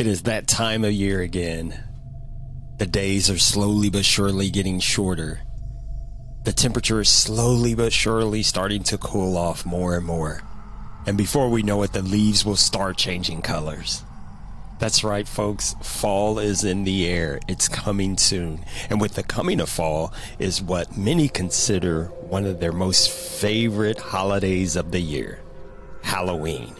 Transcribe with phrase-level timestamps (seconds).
[0.00, 1.78] It is that time of year again.
[2.78, 5.42] The days are slowly but surely getting shorter.
[6.44, 10.42] The temperature is slowly but surely starting to cool off more and more.
[11.06, 14.02] And before we know it, the leaves will start changing colors.
[14.78, 15.76] That's right, folks.
[15.82, 17.38] Fall is in the air.
[17.46, 18.64] It's coming soon.
[18.88, 23.98] And with the coming of fall is what many consider one of their most favorite
[23.98, 25.40] holidays of the year
[26.02, 26.74] Halloween.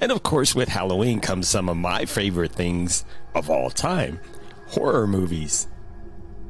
[0.00, 4.20] And of course, with Halloween comes some of my favorite things of all time
[4.68, 5.66] horror movies.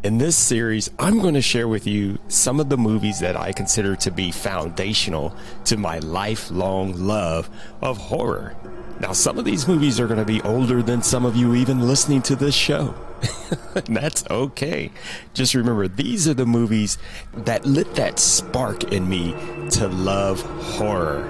[0.02, 3.52] In this series, I'm going to share with you some of the movies that I
[3.52, 5.34] consider to be foundational
[5.64, 7.48] to my lifelong love
[7.80, 8.54] of horror.
[9.00, 11.80] Now, some of these movies are going to be older than some of you even
[11.80, 12.94] listening to this show.
[13.86, 14.90] that's okay.
[15.34, 16.98] Just remember, these are the movies
[17.34, 19.32] that lit that spark in me
[19.70, 20.42] to love
[20.76, 21.28] horror.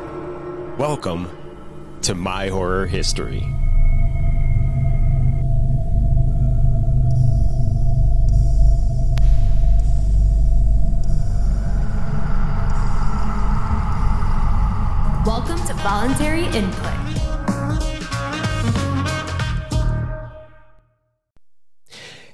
[0.78, 1.37] Welcome
[2.02, 3.46] to my horror history.
[15.26, 16.98] Welcome to Voluntary Input.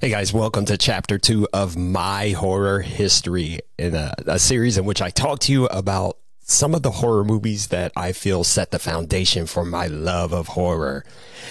[0.04, 4.84] Hey guys, welcome to chapter two of My Horror History, in a, a, series in
[4.84, 8.70] which I talk to you about some of the horror movies that I feel set
[8.70, 11.04] the foundation for my love of horror.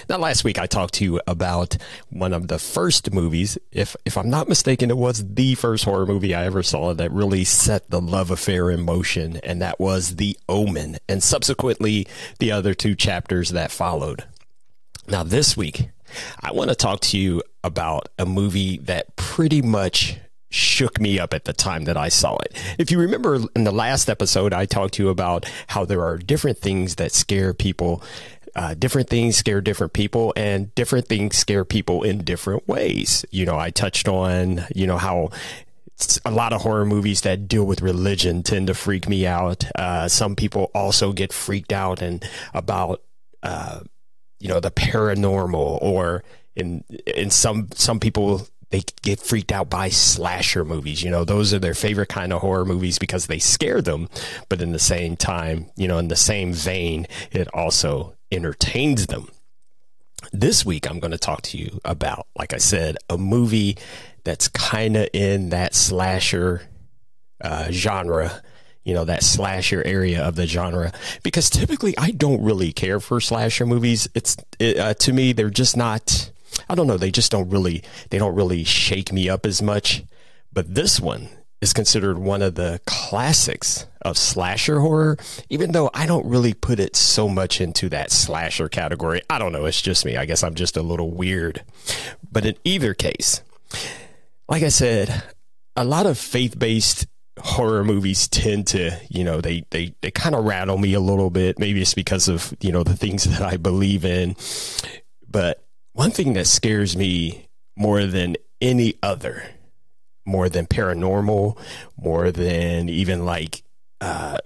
[0.08, 1.76] Now, last week I talked to you about
[2.10, 6.06] one of the first movies, if if I'm not mistaken, it was the first horror
[6.06, 10.16] movie I ever saw that really set the love affair in motion, and that was
[10.16, 12.06] The Omen, and subsequently
[12.38, 14.24] the other two chapters that followed.
[15.08, 15.90] Now, this week
[16.40, 20.18] I want to talk to you about a movie that pretty much
[20.54, 22.56] shook me up at the time that I saw it.
[22.78, 26.16] If you remember in the last episode, I talked to you about how there are
[26.16, 28.02] different things that scare people.
[28.56, 33.24] Uh, different things scare different people and different things scare people in different ways.
[33.32, 35.30] You know, I touched on, you know, how
[36.24, 39.64] a lot of horror movies that deal with religion tend to freak me out.
[39.74, 43.02] Uh, some people also get freaked out and about,
[43.42, 43.80] uh,
[44.38, 46.22] you know, the paranormal or
[46.54, 51.00] in, in some, some people they get freaked out by slasher movies.
[51.00, 54.08] You know, those are their favorite kind of horror movies because they scare them.
[54.48, 59.28] But in the same time, you know, in the same vein, it also entertains them.
[60.32, 63.78] This week, I'm going to talk to you about, like I said, a movie
[64.24, 66.62] that's kind of in that slasher
[67.40, 68.42] uh, genre
[68.82, 70.92] you know that slasher area of the genre
[71.22, 74.08] because typically I don't really care for slasher movies.
[74.14, 76.30] It's it, uh, to me they're just not
[76.68, 80.04] I don't know, they just don't really they don't really shake me up as much.
[80.52, 81.28] But this one
[81.60, 85.16] is considered one of the classics of slasher horror,
[85.48, 89.22] even though I don't really put it so much into that slasher category.
[89.30, 90.16] I don't know, it's just me.
[90.16, 91.64] I guess I'm just a little weird.
[92.30, 93.42] But in either case,
[94.48, 95.22] like I said,
[95.74, 97.06] a lot of faith-based
[97.38, 101.30] horror movies tend to, you know, they they they kind of rattle me a little
[101.30, 101.58] bit.
[101.58, 104.36] Maybe it's because of, you know, the things that I believe in.
[105.28, 105.64] But
[105.94, 109.44] one thing that scares me more than any other,
[110.26, 111.58] more than paranormal,
[111.96, 113.62] more than even like
[114.00, 114.38] uh,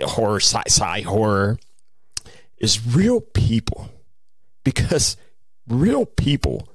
[0.00, 1.58] horror, sci sci horror,
[2.58, 3.88] is real people.
[4.64, 5.16] Because
[5.68, 6.68] real people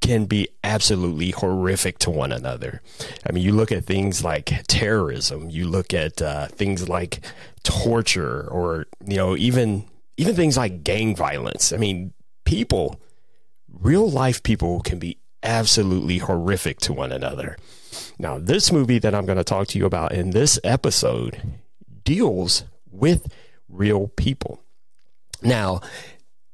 [0.00, 2.80] can be absolutely horrific to one another.
[3.28, 7.20] I mean, you look at things like terrorism, you look at uh, things like
[7.62, 9.84] torture, or you know, even
[10.16, 11.72] even things like gang violence.
[11.72, 12.12] I mean,
[12.44, 13.00] people
[13.80, 17.56] real life people can be absolutely horrific to one another.
[18.18, 21.40] Now, this movie that I'm going to talk to you about in this episode
[22.04, 23.32] deals with
[23.68, 24.62] real people.
[25.42, 25.80] Now,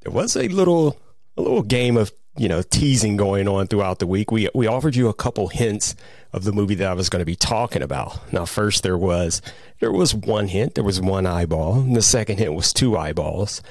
[0.01, 0.99] there was a little
[1.37, 4.31] a little game of you know teasing going on throughout the week.
[4.31, 5.95] We we offered you a couple hints
[6.33, 8.33] of the movie that I was going to be talking about.
[8.33, 9.41] Now, first there was
[9.79, 13.61] there was one hint, there was one eyeball, the second hint was two eyeballs,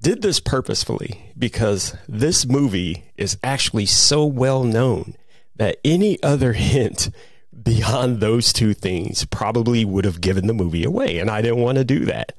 [0.00, 5.16] did this purposefully because this movie is actually so well known
[5.56, 7.10] that any other hint
[7.62, 11.18] beyond those two things probably would have given the movie away.
[11.18, 12.32] And I didn't want to do that.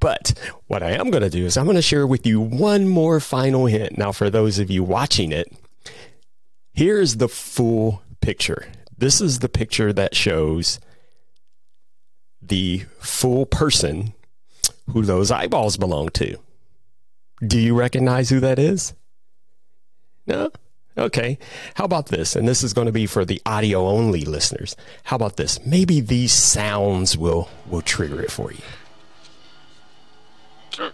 [0.00, 2.88] But what I am going to do is I'm going to share with you one
[2.88, 3.96] more final hint.
[3.96, 5.50] Now, for those of you watching it,
[6.72, 8.66] here's the full picture.
[8.96, 10.80] This is the picture that shows
[12.42, 14.12] the full person
[14.90, 16.36] who those eyeballs belong to.
[17.46, 18.94] Do you recognize who that is?
[20.26, 20.50] No?
[20.96, 21.38] Okay.
[21.74, 22.36] How about this?
[22.36, 24.76] And this is going to be for the audio only listeners.
[25.04, 25.64] How about this?
[25.66, 28.58] Maybe these sounds will will trigger it for you.
[30.70, 30.92] Sounds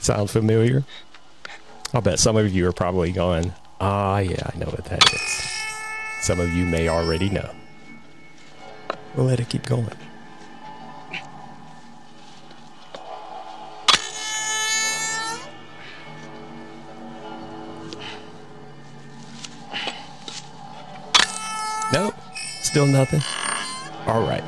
[0.00, 0.84] Sound familiar?
[1.94, 5.20] I'll bet some of you are probably going, ah, yeah, I know what that is.
[6.22, 7.50] Some of you may already know.
[9.14, 9.90] We'll let it keep going.
[21.92, 22.14] Nope,
[22.62, 23.20] still nothing.
[24.06, 24.42] All right.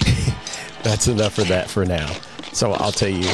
[0.82, 2.10] That's enough for that for now.
[2.54, 3.28] So I'll tell you,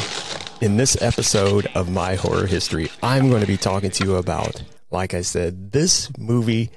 [0.61, 4.63] in this episode of My Horror History, I'm going to be talking to you about,
[4.91, 6.71] like I said, this movie.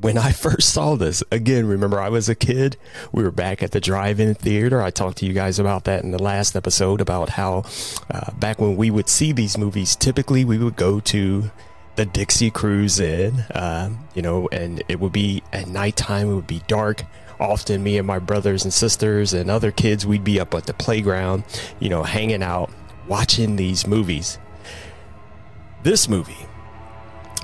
[0.00, 2.76] When I first saw this, again, remember I was a kid.
[3.10, 4.80] We were back at the drive in theater.
[4.80, 7.64] I talked to you guys about that in the last episode about how
[8.10, 11.50] uh, back when we would see these movies, typically we would go to
[11.96, 16.46] the Dixie Cruise Inn, um, you know, and it would be at nighttime, it would
[16.46, 17.02] be dark.
[17.40, 20.74] Often, me and my brothers and sisters and other kids, we'd be up at the
[20.74, 21.44] playground,
[21.80, 22.70] you know, hanging out,
[23.08, 24.38] watching these movies.
[25.82, 26.46] This movie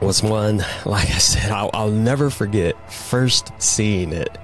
[0.00, 4.36] was one, like I said, I'll, I'll never forget first seeing it.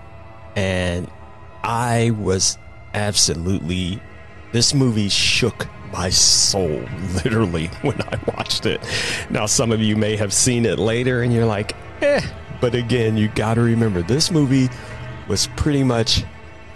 [0.56, 1.10] And
[1.62, 2.58] I was
[2.94, 4.00] absolutely,
[4.52, 6.82] this movie shook my soul,
[7.24, 8.80] literally, when I watched it.
[9.30, 12.20] Now, some of you may have seen it later and you're like, eh.
[12.60, 14.68] But again, you got to remember this movie
[15.28, 16.24] was pretty much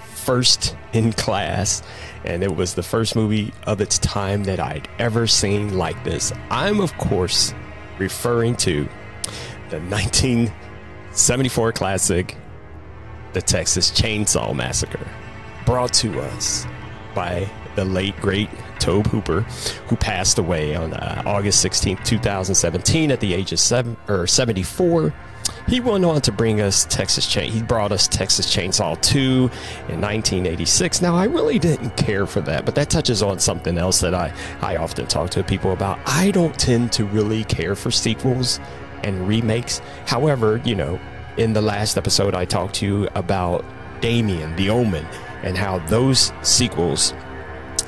[0.00, 1.82] first in class,
[2.24, 6.32] and it was the first movie of its time that I'd ever seen like this.
[6.50, 7.54] I'm, of course,
[7.98, 8.88] referring to
[9.70, 12.36] the 1974 classic,
[13.32, 15.06] The Texas Chainsaw Massacre,
[15.66, 16.66] brought to us
[17.14, 18.48] by the late, great
[18.80, 19.42] Tobe Hooper,
[19.86, 25.14] who passed away on uh, August 16, 2017, at the age of seven, or 74.
[25.66, 27.50] He went on to bring us Texas Chain.
[27.50, 31.02] He brought us Texas Chainsaw 2 in 1986.
[31.02, 34.32] Now, I really didn't care for that, but that touches on something else that I,
[34.60, 35.98] I often talk to people about.
[36.06, 38.60] I don't tend to really care for sequels
[39.04, 39.80] and remakes.
[40.06, 40.98] However, you know,
[41.36, 43.64] in the last episode, I talked to you about
[44.00, 45.06] Damien, The Omen,
[45.42, 47.14] and how those sequels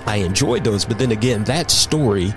[0.07, 2.33] I enjoyed those, but then again, that story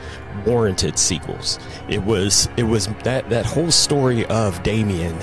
[0.45, 1.59] warranted sequels.
[1.87, 5.17] It was it was that that whole story of Damien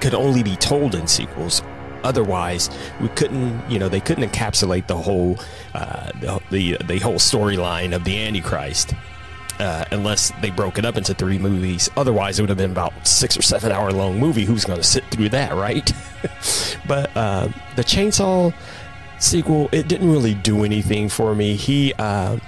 [0.00, 1.62] could only be told in sequels.
[2.02, 2.70] Otherwise,
[3.00, 5.38] we couldn't, you know, they couldn't encapsulate the whole
[5.74, 8.94] uh, the, the the whole storyline of the Antichrist.
[9.58, 11.90] Uh, unless they broke it up into three movies.
[11.94, 14.46] Otherwise, it would have been about six or seven hour long movie.
[14.46, 15.92] Who's going to sit through that, right?
[16.88, 18.54] but uh, the Chainsaw
[19.18, 21.56] sequel, it didn't really do anything for me.
[21.56, 22.38] He, uh,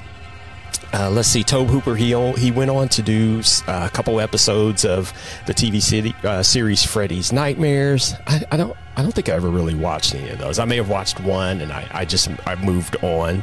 [0.92, 1.94] uh, let's see, Tobe Hooper.
[1.94, 5.12] He he went on to do uh, a couple episodes of
[5.46, 8.14] the TV city, uh, series Freddy's Nightmares.
[8.26, 10.58] I, I, don't I don't think I ever really watched any of those.
[10.58, 13.42] I may have watched one, and I, I just I moved on.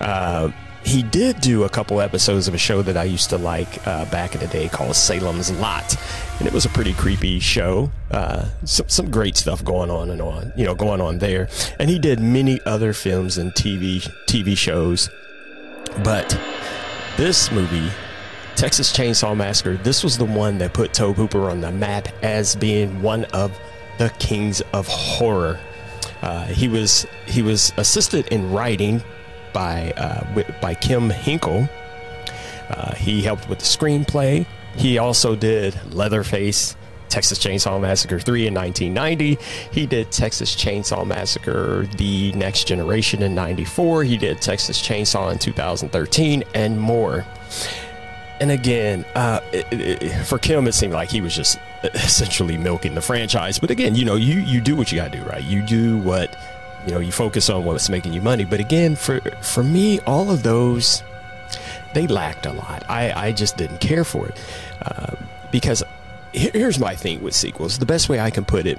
[0.00, 0.50] Uh,
[0.84, 4.04] he did do a couple episodes of a show that I used to like uh,
[4.06, 5.96] back in the day called Salem's Lot,
[6.38, 7.90] and it was a pretty creepy show.
[8.10, 11.48] Uh, some, some great stuff going on and on, you know, going on there.
[11.78, 15.10] And he did many other films and TV TV shows,
[16.02, 16.40] but
[17.18, 17.90] this movie.
[18.54, 19.76] Texas Chainsaw Massacre.
[19.76, 23.58] This was the one that put Tobe Hooper on the map as being one of
[23.98, 25.58] the kings of horror.
[26.22, 29.02] Uh, he was he was assisted in writing
[29.52, 31.68] by uh, by Kim Henkel.
[32.70, 34.46] Uh, he helped with the screenplay.
[34.76, 36.76] He also did Leatherface,
[37.08, 39.38] Texas Chainsaw Massacre 3 in 1990.
[39.72, 44.04] He did Texas Chainsaw Massacre The Next Generation in 94.
[44.04, 47.26] He did Texas Chainsaw in 2013 and more.
[48.40, 52.94] And again, uh, it, it, for Kim, it seemed like he was just essentially milking
[52.94, 53.58] the franchise.
[53.58, 55.42] But again, you know, you, you do what you got to do, right?
[55.42, 56.36] You do what
[56.86, 60.30] you know you focus on what's making you money but again for for me all
[60.30, 61.02] of those
[61.92, 64.40] they lacked a lot i i just didn't care for it
[64.82, 65.14] uh,
[65.50, 65.82] because
[66.32, 68.78] here's my thing with sequels the best way i can put it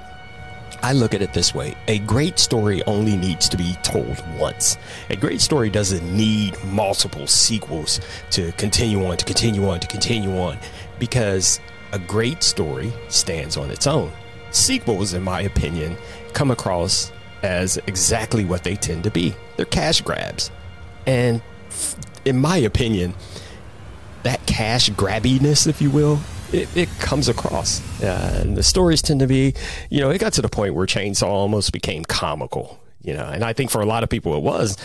[0.82, 4.78] I look at it this way a great story only needs to be told once.
[5.10, 10.38] A great story doesn't need multiple sequels to continue on, to continue on, to continue
[10.38, 10.58] on,
[10.98, 11.60] because
[11.92, 14.10] a great story stands on its own.
[14.52, 15.96] Sequels, in my opinion,
[16.32, 19.34] come across as exactly what they tend to be.
[19.56, 20.50] They're cash grabs.
[21.06, 21.42] And
[22.24, 23.14] in my opinion,
[24.22, 26.20] that cash grabbiness, if you will,
[26.52, 27.80] it, it comes across.
[28.02, 29.54] Uh, and the stories tend to be,
[29.90, 33.44] you know, it got to the point where Chainsaw almost became comical, you know, and
[33.44, 34.76] I think for a lot of people it was.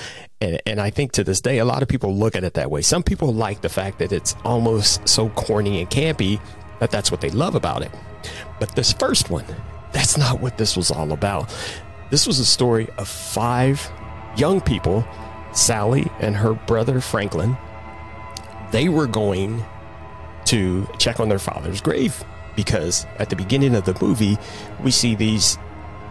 [0.41, 2.69] And, and I think to this day, a lot of people look at it that
[2.69, 2.81] way.
[2.81, 6.39] Some people like the fact that it's almost so corny and campy
[6.79, 7.91] that that's what they love about it.
[8.59, 9.45] But this first one,
[9.91, 11.53] that's not what this was all about.
[12.11, 13.89] This was a story of five
[14.37, 15.05] young people,
[15.53, 17.57] Sally and her brother Franklin,
[18.71, 19.63] they were going
[20.45, 22.23] to check on their father's grave.
[22.55, 24.37] Because at the beginning of the movie,
[24.81, 25.57] we see these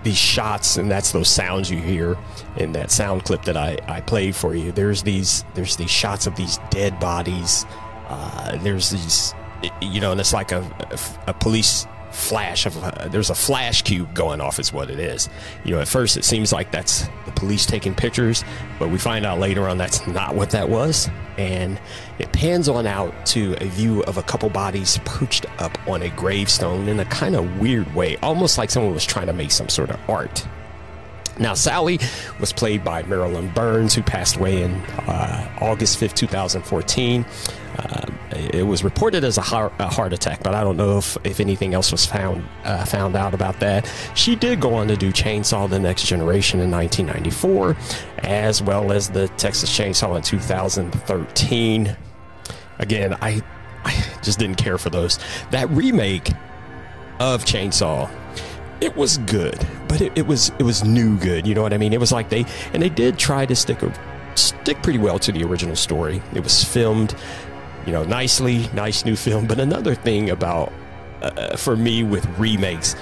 [0.02, 2.16] these shots and that's those sounds you hear
[2.58, 4.70] in that sound clip that I, I played for you.
[4.70, 7.64] There's these there's these shots of these dead bodies.
[8.08, 9.34] Uh, there's these
[9.80, 10.60] you know and it's like a,
[10.90, 14.98] a, a police flash of uh, there's a flash cube going off is what it
[14.98, 15.28] is.
[15.64, 18.44] You know at first it seems like that's the police taking pictures
[18.78, 21.08] but we find out later on that's not what that was.
[21.36, 21.80] And
[22.18, 26.10] it pans on out to a view of a couple bodies perched up on a
[26.10, 29.68] gravestone in a kind of weird way almost like someone was trying to make some
[29.68, 30.46] sort of art.
[31.38, 31.98] Now, Sally
[32.38, 37.26] was played by Marilyn Burns, who passed away in uh, August 5th, 2014.
[37.78, 41.16] Uh, it was reported as a heart, a heart, attack, but I don't know if,
[41.24, 43.90] if anything else was found uh, found out about that.
[44.14, 47.76] She did go on to do Chainsaw: The Next Generation in 1994,
[48.18, 51.96] as well as the Texas Chainsaw in 2013.
[52.78, 53.42] Again, I
[53.84, 55.18] I just didn't care for those.
[55.50, 56.30] That remake
[57.20, 58.10] of Chainsaw
[58.80, 61.46] it was good, but it, it, was it was new good.
[61.46, 61.92] You know what I mean?
[61.92, 63.94] It was like they and they did try to stick a,
[64.36, 66.22] stick pretty well to the original story.
[66.34, 67.14] It was filmed,
[67.86, 69.46] you know, nicely, nice new film.
[69.46, 70.72] But another thing about
[71.22, 72.96] uh, for me with remakes,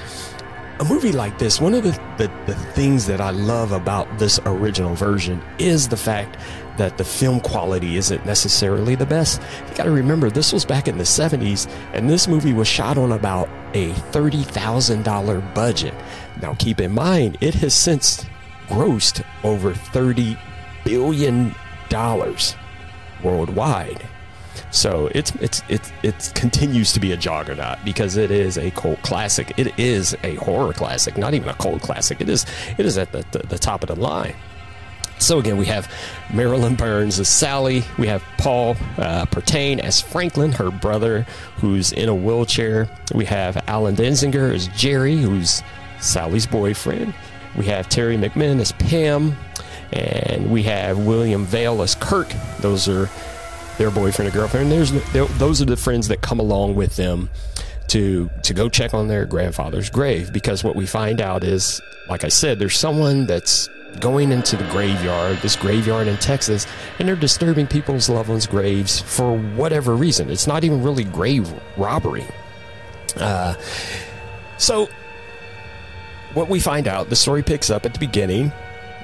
[0.80, 4.40] a movie like this, one of the, the, the things that I love about this
[4.46, 6.38] original version is the fact
[6.76, 9.40] that the film quality isn't necessarily the best.
[9.68, 12.98] You got to remember, this was back in the 70s, and this movie was shot
[12.98, 15.94] on about a $30,000 budget.
[16.40, 18.24] Now, keep in mind, it has since
[18.68, 20.38] grossed over $30
[20.84, 21.54] billion
[23.22, 24.08] worldwide.
[24.70, 29.02] So it's it's it's it continues to be a juggernaut because it is a cult
[29.02, 29.52] classic.
[29.58, 32.20] It is a horror classic, not even a cult classic.
[32.20, 32.46] It is
[32.78, 34.34] it is at the, the, the top of the line.
[35.18, 35.88] So again, we have
[36.32, 37.84] Marilyn Burns as Sally.
[37.96, 41.24] We have Paul uh, Partain as Franklin, her brother,
[41.58, 42.88] who's in a wheelchair.
[43.14, 45.62] We have Alan Denzinger as Jerry, who's
[46.00, 47.14] Sally's boyfriend.
[47.56, 49.36] We have Teri McMinn as Pam,
[49.92, 52.32] and we have William Vail as Kirk.
[52.58, 53.08] Those are
[53.78, 54.70] their boyfriend or girlfriend.
[54.70, 54.92] There's
[55.38, 57.30] those are the friends that come along with them
[57.88, 62.24] to to go check on their grandfather's grave because what we find out is, like
[62.24, 63.68] I said, there's someone that's
[64.00, 66.66] going into the graveyard, this graveyard in Texas,
[66.98, 70.30] and they're disturbing people's loved ones' graves for whatever reason.
[70.30, 72.24] It's not even really grave robbery.
[73.16, 73.54] Uh,
[74.56, 74.88] so,
[76.32, 78.50] what we find out, the story picks up at the beginning.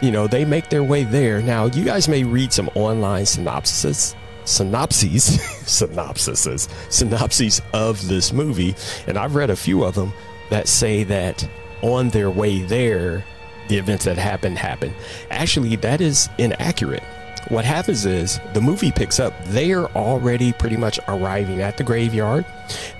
[0.01, 1.43] You know, they make their way there.
[1.43, 4.15] Now, you guys may read some online synopses
[4.49, 8.75] synopses, synopsises, synopses of this movie,
[9.07, 10.12] and I've read a few of them
[10.50, 11.49] that say that
[11.83, 13.25] on their way there,
[13.69, 14.95] the events that happened happened.
[15.31, 17.02] Actually, that is inaccurate.
[17.49, 19.33] What happens is the movie picks up.
[19.47, 22.45] They are already pretty much arriving at the graveyard.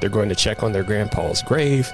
[0.01, 1.93] They're going to check on their grandpa's grave.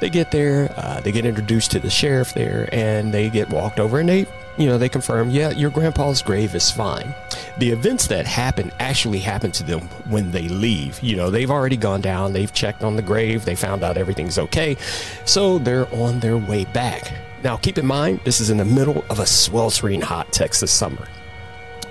[0.00, 3.80] They get there, uh, they get introduced to the sheriff there, and they get walked
[3.80, 4.26] over, and they,
[4.58, 7.14] you know, they confirm, yeah, your grandpa's grave is fine.
[7.58, 11.02] The events that happen actually happen to them when they leave.
[11.02, 14.38] You know, they've already gone down, they've checked on the grave, they found out everything's
[14.38, 14.76] okay,
[15.24, 17.12] so they're on their way back.
[17.42, 21.06] Now, keep in mind, this is in the middle of a sweltering hot Texas summer.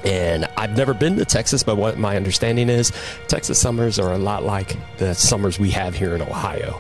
[0.04, 2.92] And I've never been to Texas, but what my understanding is,
[3.28, 6.80] Texas summers are a lot like the summers we have here in Ohio.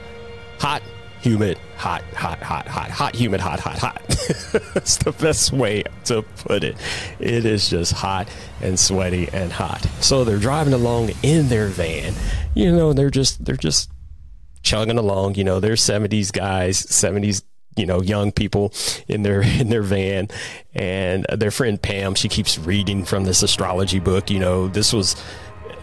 [0.59, 0.83] Hot,
[1.21, 4.01] humid, hot, hot, hot, hot, hot, humid, hot, hot, hot.
[4.73, 6.77] That's the best way to put it.
[7.19, 8.27] It is just hot
[8.61, 9.85] and sweaty and hot.
[9.99, 12.13] So they're driving along in their van.
[12.53, 13.91] You know, they're just they're just
[14.63, 15.35] chugging along.
[15.35, 17.43] You know, they're 70s guys, 70s
[17.77, 18.73] you know young people
[19.07, 20.29] in their in their van
[20.73, 25.15] and their friend Pam she keeps reading from this astrology book you know this was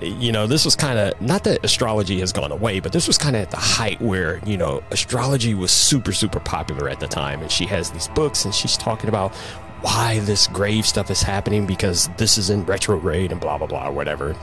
[0.06, 3.18] you know this was kind of not that astrology has gone away but this was
[3.18, 7.08] kind of at the height where you know astrology was super super popular at the
[7.08, 9.34] time and she has these books and she's talking about
[9.82, 13.90] why this grave stuff is happening because this is in retrograde and blah blah blah
[13.90, 14.36] whatever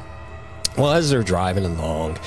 [0.77, 2.17] well as they're driving along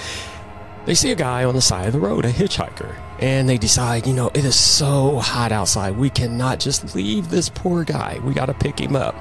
[0.85, 4.05] they see a guy on the side of the road, a hitchhiker, and they decide,
[4.05, 5.97] you know, it is so hot outside.
[5.97, 8.19] We cannot just leave this poor guy.
[8.25, 9.15] We got to pick him up.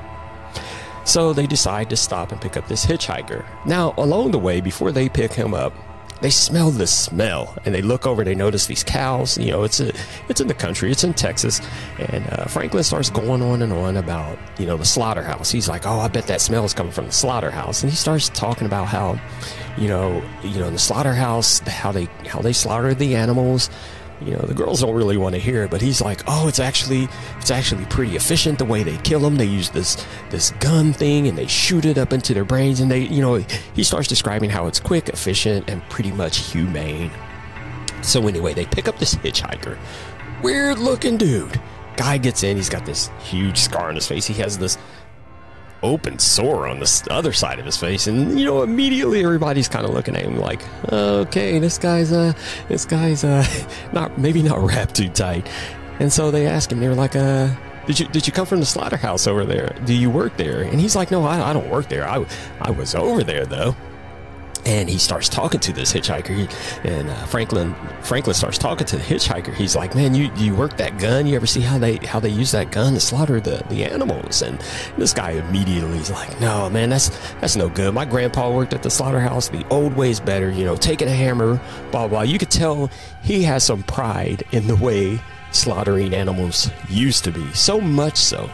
[1.06, 3.46] So they decide to stop and pick up this hitchhiker.
[3.66, 5.74] Now, along the way, before they pick him up,
[6.22, 9.38] they smell the smell and they look over they notice these cows.
[9.38, 9.92] You know it's a
[10.30, 11.62] it's in the country it's in texas
[11.98, 15.52] and uh, franklin starts going on and on about you know the slaughterhouse.
[15.52, 17.82] He's like oh i bet that smell is coming from the slaughterhouse.
[17.82, 19.20] And he starts talking about how
[19.78, 23.70] you know you know in the slaughterhouse how they how they slaughter the animals
[24.26, 26.60] you know the girls don't really want to hear it but he's like oh it's
[26.60, 30.94] actually it's actually pretty efficient the way they kill them they use this this gun
[30.94, 33.36] thing and they shoot it up into their brains and they you know
[33.74, 37.12] he starts describing how it's quick efficient and pretty much humane.
[38.02, 39.78] So anyway they pick up this hitchhiker.
[40.42, 41.60] Weird looking dude.
[41.98, 44.26] Guy gets in he's got this huge scar on his face.
[44.26, 44.78] He has this
[45.84, 49.86] open sore on the other side of his face and you know immediately everybody's kind
[49.86, 50.62] of looking at him like
[50.92, 52.34] okay this guy's uh
[52.68, 53.44] this guy's uh
[53.94, 55.48] not maybe not wrapped too tight.
[56.00, 57.50] And so they ask him they're like uh
[57.86, 59.76] did you did you come from the slaughterhouse over there?
[59.86, 60.62] Do you work there?
[60.62, 62.08] And he's like no i, I don't work there.
[62.08, 62.26] I
[62.60, 63.76] i was over there though
[64.66, 66.52] and he starts talking to this hitchhiker.
[66.84, 69.54] And uh, franklin franklin starts talking to the hitchhiker.
[69.54, 71.28] He's like man you you work that gun?
[71.28, 74.42] You ever see how they how they use that gun to slaughter the the animals?
[74.42, 74.60] And
[74.98, 77.94] this guy immediately is like no man that's that's no good.
[77.94, 79.50] My grandpa worked at the slaughterhouse.
[79.50, 81.60] The old way's better you know taking a hammer
[81.92, 82.22] blah blah.
[82.22, 82.90] You could tell
[83.24, 85.20] he has some pride in the way
[85.52, 87.52] slaughtering animals used to be.
[87.54, 88.50] So much so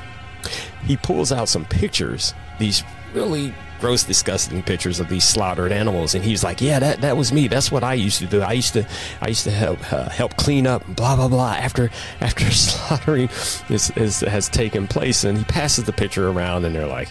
[0.83, 2.83] he pulls out some pictures these
[3.13, 7.31] really gross, disgusting pictures of these slaughtered animals, and he's like, "Yeah, that, that was
[7.31, 7.47] me.
[7.47, 8.41] That's what I used to do.
[8.41, 8.85] I used to
[9.21, 11.89] I used to help uh, help clean up, blah blah blah." After
[12.21, 13.29] after slaughtering
[13.69, 17.09] is, is, has taken place, and he passes the picture around, and they're like,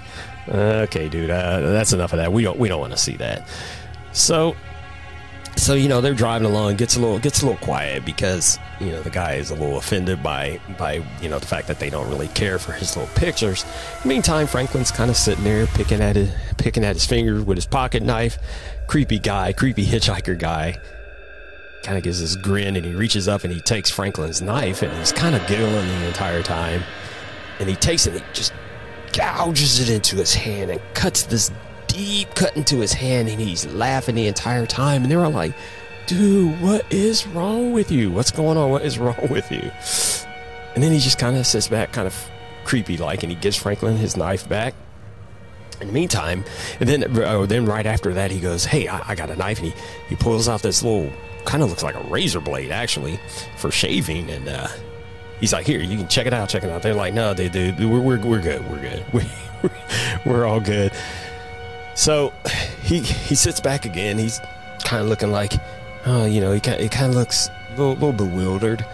[0.48, 2.32] "Okay, dude, uh, that's enough of that.
[2.32, 3.48] We don't we don't want to see that."
[4.12, 4.56] So
[5.56, 6.76] so you know they're driving along.
[6.76, 9.78] Gets a little gets a little quiet because you know the guy is a little
[9.78, 13.12] offended by by you know the fact that they don't really care for his little
[13.14, 13.64] pictures.
[14.04, 17.66] Meantime franklin's kind of sitting there picking at his picking at his fingers with his
[17.66, 18.38] pocket knife.
[18.86, 20.78] Creepy guy creepy hitchhiker guy
[21.82, 24.92] kind of gives this grin and he reaches up and he takes franklin's knife and
[24.98, 26.82] he's kind of giggling the entire time.
[27.60, 28.52] And he takes it and he just
[29.12, 31.50] gouges it into his hand and cuts this
[31.86, 35.02] deep cut into his hand and he's laughing the entire time.
[35.02, 35.54] And they were like,
[36.06, 38.10] dude, what is wrong with you?
[38.10, 38.70] What's going on?
[38.70, 39.70] What is wrong with you?
[40.74, 42.30] And then he just kind of sits back, kind of
[42.64, 44.74] creepy like, and he gives Franklin his knife back.
[45.78, 46.42] In the meantime,
[46.80, 49.58] and then oh, then right after that, he goes, "Hey, I, I got a knife."
[49.58, 49.74] And he,
[50.08, 51.12] he pulls out this little,
[51.44, 53.20] kind of looks like a razor blade actually,
[53.58, 54.30] for shaving.
[54.30, 54.68] And uh,
[55.38, 57.52] he's like, "Here, you can check it out, check it out." They're like, "No, dude,
[57.52, 59.22] dude, we're we're, we're good, we're good, we,
[60.24, 60.92] we're all good."
[61.96, 62.32] So
[62.82, 64.18] he he sits back again.
[64.18, 64.40] He's
[64.84, 65.54] kind of looking like,
[66.04, 68.86] oh, you know, he kind he kind of looks a little, little bewildered,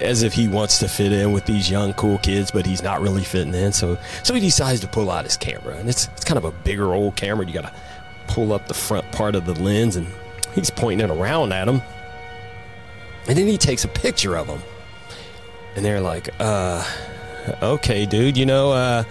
[0.00, 3.00] as if he wants to fit in with these young cool kids, but he's not
[3.00, 3.72] really fitting in.
[3.72, 6.52] So so he decides to pull out his camera, and it's it's kind of a
[6.52, 7.46] bigger old camera.
[7.46, 7.72] You got to
[8.26, 10.06] pull up the front part of the lens, and
[10.54, 11.80] he's pointing it around at him,
[13.28, 14.60] and then he takes a picture of him,
[15.76, 16.84] and they're like, uh,
[17.62, 19.04] okay, dude, you know, uh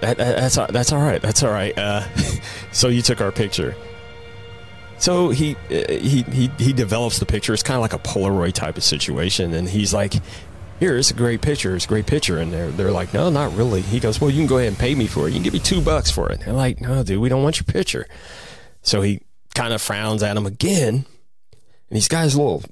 [0.00, 1.20] that, that, that's that's all right.
[1.20, 1.76] That's all right.
[1.76, 2.06] Uh,
[2.72, 3.74] so you took our picture.
[4.98, 7.52] So he uh, he he he develops the picture.
[7.52, 10.14] It's kind of like a Polaroid type of situation, and he's like,
[10.80, 11.76] "Here, it's a great picture.
[11.76, 14.38] It's a great picture." And they're they're like, "No, not really." He goes, "Well, you
[14.38, 15.30] can go ahead and pay me for it.
[15.30, 17.42] You can give me two bucks for it." And they're like, "No, dude, we don't
[17.42, 18.06] want your picture."
[18.82, 19.20] So he
[19.54, 21.04] kind of frowns at him again,
[21.54, 22.62] and he's got his little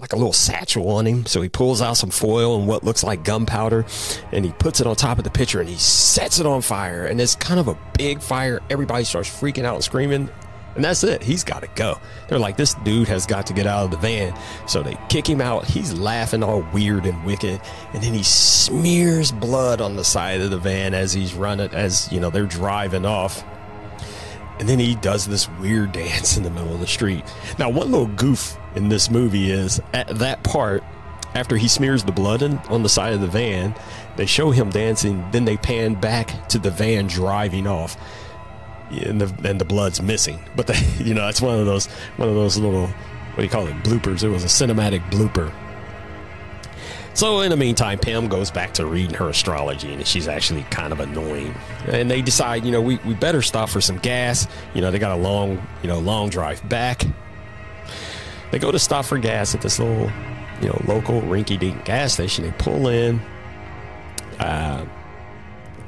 [0.00, 1.26] like a little satchel on him.
[1.26, 3.84] So he pulls out some foil and what looks like gunpowder
[4.32, 7.06] and he puts it on top of the pitcher and he sets it on fire.
[7.06, 8.60] And it's kind of a big fire.
[8.70, 10.30] Everybody starts freaking out and screaming.
[10.74, 11.24] And that's it.
[11.24, 11.98] He's got to go.
[12.28, 14.38] They're like, this dude has got to get out of the van.
[14.68, 15.64] So they kick him out.
[15.64, 17.60] He's laughing all weird and wicked.
[17.92, 22.12] And then he smears blood on the side of the van as he's running, as,
[22.12, 23.42] you know, they're driving off.
[24.58, 27.24] And then he does this weird dance in the middle of the street.
[27.58, 30.82] Now, one little goof in this movie is at that part,
[31.34, 33.74] after he smears the blood in, on the side of the van,
[34.16, 37.96] they show him dancing, then they pan back to the van driving off.
[38.90, 42.34] And the, and the blood's missing, but you know it's one of those one of
[42.34, 44.24] those little what do you call it bloopers?
[44.24, 45.52] It was a cinematic blooper
[47.18, 50.92] so in the meantime, Pam goes back to reading her astrology, and she's actually kind
[50.92, 51.52] of annoying.
[51.88, 54.46] And they decide, you know, we, we better stop for some gas.
[54.72, 57.04] You know, they got a long, you know, long drive back.
[58.52, 60.08] They go to stop for gas at this little,
[60.62, 62.44] you know, local rinky-dink gas station.
[62.44, 63.20] They pull in.
[64.38, 64.86] Uh,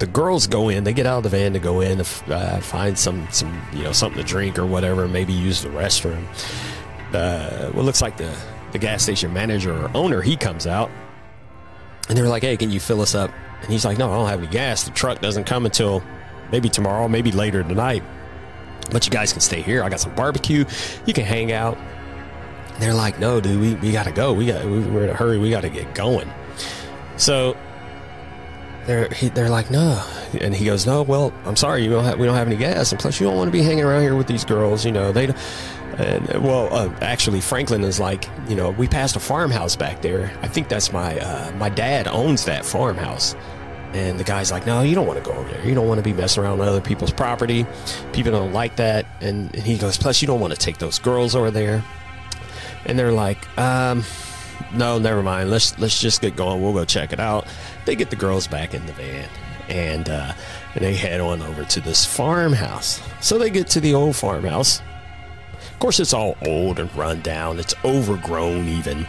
[0.01, 0.83] the girls go in.
[0.83, 3.85] They get out of the van to go in to uh, find some, some, you
[3.85, 5.07] know, something to drink or whatever.
[5.07, 6.25] Maybe use the restroom.
[7.15, 8.37] Uh, well, looks like the
[8.73, 10.91] the gas station manager or owner he comes out
[12.09, 13.31] and they were like, hey, can you fill us up?
[13.63, 14.85] And he's like, no, I don't have any gas.
[14.85, 16.03] The truck doesn't come until
[16.51, 18.03] maybe tomorrow, maybe later tonight.
[18.91, 19.85] But you guys can stay here.
[19.85, 20.65] I got some barbecue.
[21.07, 21.77] You can hang out.
[22.75, 24.33] And they're like, no, dude, we, we got to go.
[24.33, 25.39] We got, we, we're in a hurry.
[25.39, 26.29] We got to get going.
[27.17, 27.57] So
[28.87, 30.05] they're he, they're like no,
[30.41, 31.03] and he goes no.
[31.03, 33.37] Well, I'm sorry, you don't have, we don't have any gas, and plus you don't
[33.37, 34.85] want to be hanging around here with these girls.
[34.85, 35.33] You know they.
[35.99, 40.33] And, well, uh, actually, Franklin is like, you know, we passed a farmhouse back there.
[40.43, 43.35] I think that's my uh, my dad owns that farmhouse.
[43.93, 45.67] And the guy's like, no, you don't want to go over there.
[45.67, 47.67] You don't want to be messing around on other people's property.
[48.13, 49.05] People don't like that.
[49.21, 51.83] And, and he goes, plus you don't want to take those girls over there.
[52.87, 54.05] And they're like, um,
[54.73, 55.51] no, never mind.
[55.51, 56.63] Let's let's just get going.
[56.63, 57.47] We'll go check it out.
[57.85, 59.29] They get the girls back in the van,
[59.69, 60.33] and uh,
[60.75, 63.03] and they head on over to this farmhouse.
[63.21, 64.83] So they get to the old farmhouse.
[65.81, 67.59] Of course, it's all old and run down.
[67.59, 69.07] It's overgrown, even.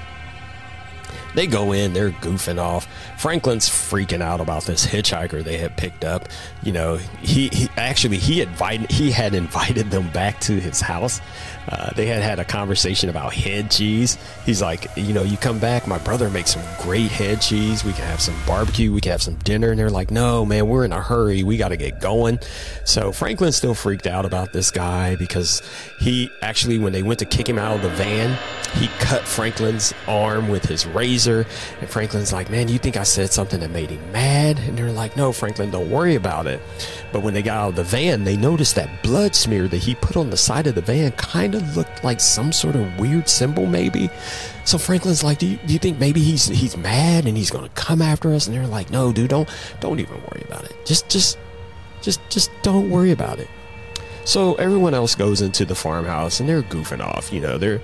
[1.35, 2.87] They go in, they're goofing off.
[3.17, 6.27] Franklin's freaking out about this hitchhiker they had picked up.
[6.63, 11.21] You know, he, he actually he invited he had invited them back to his house.
[11.69, 14.17] Uh, they had had a conversation about head cheese.
[14.45, 17.83] He's like, you know, you come back, my brother makes some great head cheese.
[17.83, 19.69] We can have some barbecue, we can have some dinner.
[19.69, 21.43] And they're like, no, man, we're in a hurry.
[21.43, 22.39] We got to get going.
[22.83, 25.61] So Franklin's still freaked out about this guy because
[25.99, 28.37] he actually, when they went to kick him out of the van,
[28.73, 31.20] he cut Franklin's arm with his razor.
[31.27, 34.59] And Franklin's like, Man, you think I said something that made him mad?
[34.59, 36.61] And they're like, No, Franklin, don't worry about it.
[37.11, 39.95] But when they got out of the van, they noticed that blood smear that he
[39.95, 43.27] put on the side of the van kind of looked like some sort of weird
[43.29, 44.09] symbol, maybe.
[44.65, 47.65] So Franklin's like, do you, do you think maybe he's he's mad and he's going
[47.65, 48.47] to come after us?
[48.47, 50.75] And they're like, No, dude, don't don't even worry about it.
[50.85, 51.37] Just just
[52.01, 53.47] just just don't worry about it.
[54.23, 57.33] So everyone else goes into the farmhouse and they're goofing off.
[57.33, 57.81] You know, they're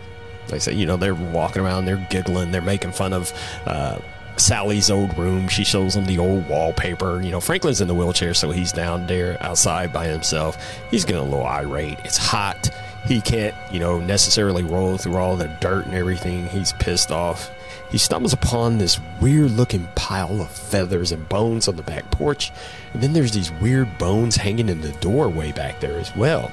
[0.54, 3.34] I said, you know, they're walking around, they're giggling, they're making fun of
[3.66, 4.00] uh,
[4.38, 5.48] Sally's old room.
[5.48, 7.22] She shows them the old wallpaper.
[7.22, 10.58] You know, Franklin's in the wheelchair, so he's down there outside by himself.
[10.92, 12.00] He's getting a little irate.
[12.04, 12.70] It's hot.
[13.06, 16.48] He can't, you know, necessarily roll through all the dirt and everything.
[16.48, 17.52] He's pissed off.
[17.90, 22.52] He stumbles upon this weird looking pile of feathers and bones on the back porch.
[22.94, 26.52] And then there's these weird bones hanging in the doorway back there as well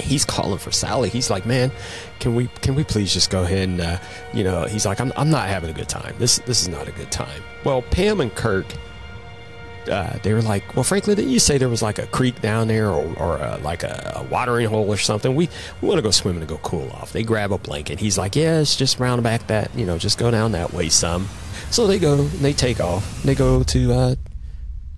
[0.00, 1.08] he's calling for Sally.
[1.08, 1.70] He's like, "Man,
[2.20, 3.98] can we can we please just go ahead and uh,
[4.32, 6.14] you know?" He's like, "I'm I'm not having a good time.
[6.18, 8.66] This this is not a good time." Well, Pam and Kirk,
[9.90, 12.68] uh, they were like, "Well, Franklin, didn't you say there was like a creek down
[12.68, 15.34] there or, or uh, like a, a watering hole or something?
[15.34, 15.48] We
[15.80, 17.98] we want to go swimming and go cool off." They grab a blanket.
[17.98, 20.88] He's like, "Yeah, it's just round back that you know, just go down that way
[20.88, 21.28] some."
[21.70, 23.22] So they go, and they take off.
[23.22, 24.14] They go to, uh,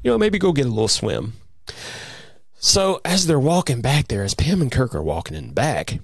[0.05, 1.33] you know, maybe go get a little swim.
[2.63, 5.99] So as they're walking back there, as Pam and Kirk are walking in the back,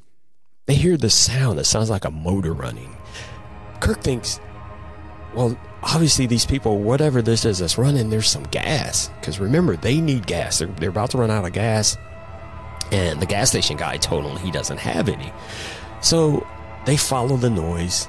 [0.64, 2.96] they hear this sound that sounds like a motor running.
[3.80, 4.40] Kirk thinks,
[5.34, 9.08] well, obviously these people, whatever this is that's running, there's some gas.
[9.20, 10.58] Because remember, they need gas.
[10.58, 11.98] They're, they're about to run out of gas.
[12.90, 15.32] And the gas station guy told him he doesn't have any.
[16.00, 16.46] So
[16.86, 18.08] they follow the noise.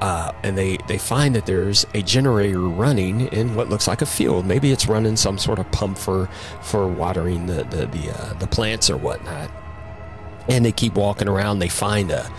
[0.00, 4.06] Uh, and they, they find that there's a generator running in what looks like a
[4.06, 4.44] field.
[4.44, 6.26] Maybe it's running some sort of pump for
[6.60, 9.50] for watering the the the, uh, the plants or whatnot.
[10.48, 11.60] And they keep walking around.
[11.60, 12.30] They find a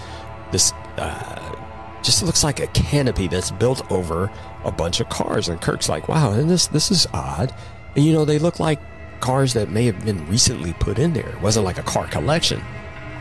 [0.52, 1.56] this uh,
[2.04, 4.32] just looks like a canopy that's built over
[4.64, 5.50] a bunch of cars.
[5.50, 7.54] And Kirk's like, "Wow, and this this is odd."
[7.96, 8.80] And you know, they look like
[9.22, 11.30] cars that may have been recently put in there.
[11.30, 12.62] It wasn't like a car collection.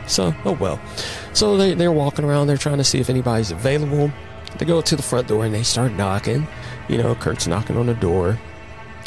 [0.07, 0.79] So, oh well.
[1.33, 4.11] So they, they're walking around, they're trying to see if anybody's available.
[4.57, 6.47] They go to the front door and they start knocking.
[6.87, 8.37] You know, Kurt's knocking on the door.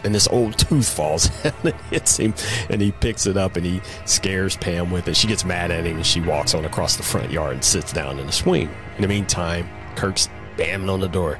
[0.05, 1.31] And this old tooth falls
[1.65, 2.35] and hits him.
[2.71, 5.17] And he picks it up and he scares Pam with it.
[5.17, 7.93] She gets mad at him and she walks on across the front yard and sits
[7.93, 8.71] down in the swing.
[8.97, 11.39] In the meantime, Kurt's bamming on the door.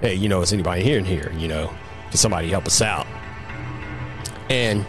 [0.00, 1.32] Hey, you know, is anybody here in here?
[1.38, 1.72] You know,
[2.10, 3.06] can somebody help us out?
[4.50, 4.84] And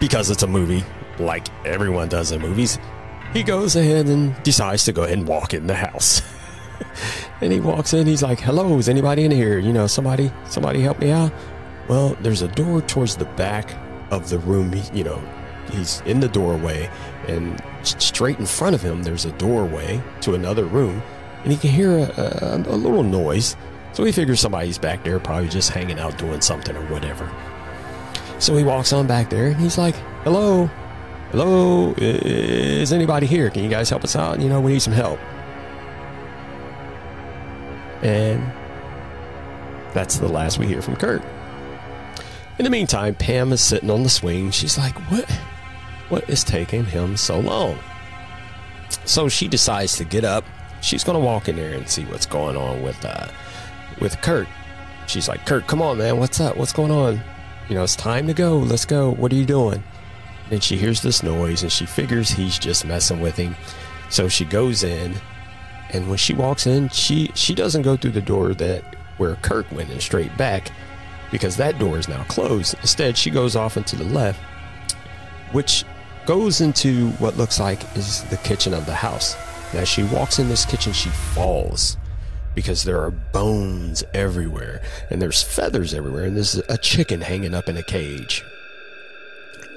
[0.00, 0.84] because it's a movie,
[1.18, 2.78] like everyone does in movies,
[3.32, 6.22] he goes ahead and decides to go ahead and walk in the house.
[7.40, 9.58] and he walks in, he's like, Hello, is anybody in here?
[9.58, 11.32] You know, somebody somebody help me out?
[11.88, 13.74] Well, there's a door towards the back
[14.10, 14.72] of the room.
[14.72, 15.22] He, you know,
[15.70, 16.90] he's in the doorway,
[17.28, 21.02] and straight in front of him, there's a doorway to another room,
[21.42, 23.56] and he can hear a, a, a little noise.
[23.92, 27.30] So he figures somebody's back there, probably just hanging out doing something or whatever.
[28.38, 29.94] So he walks on back there and he's like,
[30.24, 30.68] Hello,
[31.32, 33.48] hello, is anybody here?
[33.48, 34.38] Can you guys help us out?
[34.38, 35.18] You know, we need some help.
[38.02, 38.42] And
[39.94, 41.22] that's the last we hear from Kurt.
[42.58, 44.50] In the meantime, Pam is sitting on the swing.
[44.50, 45.30] She's like, What?
[46.10, 47.78] What is taking him so long?
[49.06, 50.44] So she decides to get up.
[50.82, 53.28] She's going to walk in there and see what's going on with uh,
[54.00, 54.48] with Kurt.
[55.06, 56.18] She's like, Kurt, come on, man.
[56.18, 56.58] What's up?
[56.58, 57.22] What's going on?
[57.70, 58.58] You know, it's time to go.
[58.58, 59.12] Let's go.
[59.12, 59.82] What are you doing?
[60.52, 63.56] And she hears this noise and she figures he's just messing with him.
[64.10, 65.14] So she goes in,
[65.90, 68.84] and when she walks in, she she doesn't go through the door that
[69.16, 70.70] where Kirk went in straight back.
[71.32, 72.74] because that door is now closed.
[72.82, 74.38] Instead, she goes off into the left,
[75.50, 75.84] which
[76.26, 79.34] goes into what looks like is the kitchen of the house.
[79.72, 81.96] As she walks in this kitchen, she falls
[82.54, 87.68] because there are bones everywhere and there's feathers everywhere, and there's a chicken hanging up
[87.68, 88.44] in a cage.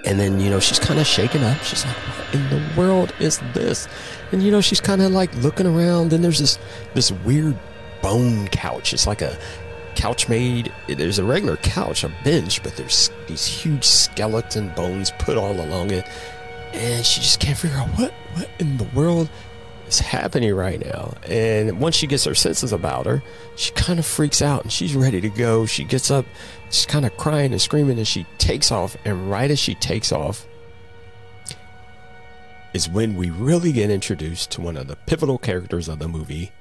[0.06, 1.62] And then, you know, she's kind of shaken up.
[1.64, 3.88] She's like, what in the world is this?
[4.32, 6.14] And, you know, she's kind of like looking around.
[6.14, 6.60] And there's this,
[6.94, 7.58] this weird
[8.02, 8.94] bone couch.
[8.94, 9.38] It's like a
[9.96, 15.38] couch made, there's a regular couch, a bench, but there's these huge skeleton bones put
[15.38, 16.06] all along it.
[16.74, 19.30] And she just can't figure out what, what in the world
[19.96, 21.14] is happening right now.
[21.28, 23.24] And once she gets her senses about her,
[23.56, 25.66] she kind of freaks out and she's ready to go.
[25.66, 26.26] She gets up,
[26.70, 28.96] she's kind of crying and screaming, and she takes off.
[29.06, 30.48] And right as she takes off,
[32.74, 36.52] is when we really get introduced to one of the pivotal characters of the movie,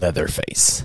[0.00, 0.84] Leatherface.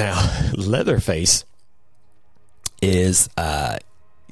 [0.00, 1.44] Now, Leatherface
[2.80, 3.76] is uh,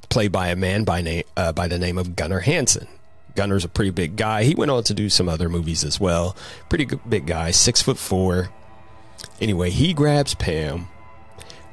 [0.09, 2.89] played by a man by name uh, by the name of Gunnar Hansen.
[3.35, 4.45] Gunnar's a pretty big guy.
[4.45, 6.35] He went on to do some other movies as well.
[6.71, 8.49] Pretty big guy, six foot four.
[9.43, 10.89] Anyway, he grabs Pam,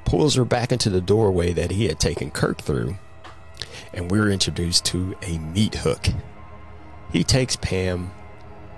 [0.03, 2.97] pulls her back into the doorway that he had taken Kirk through,
[3.93, 6.08] and we're introduced to a meat hook.
[7.13, 8.12] He takes Pam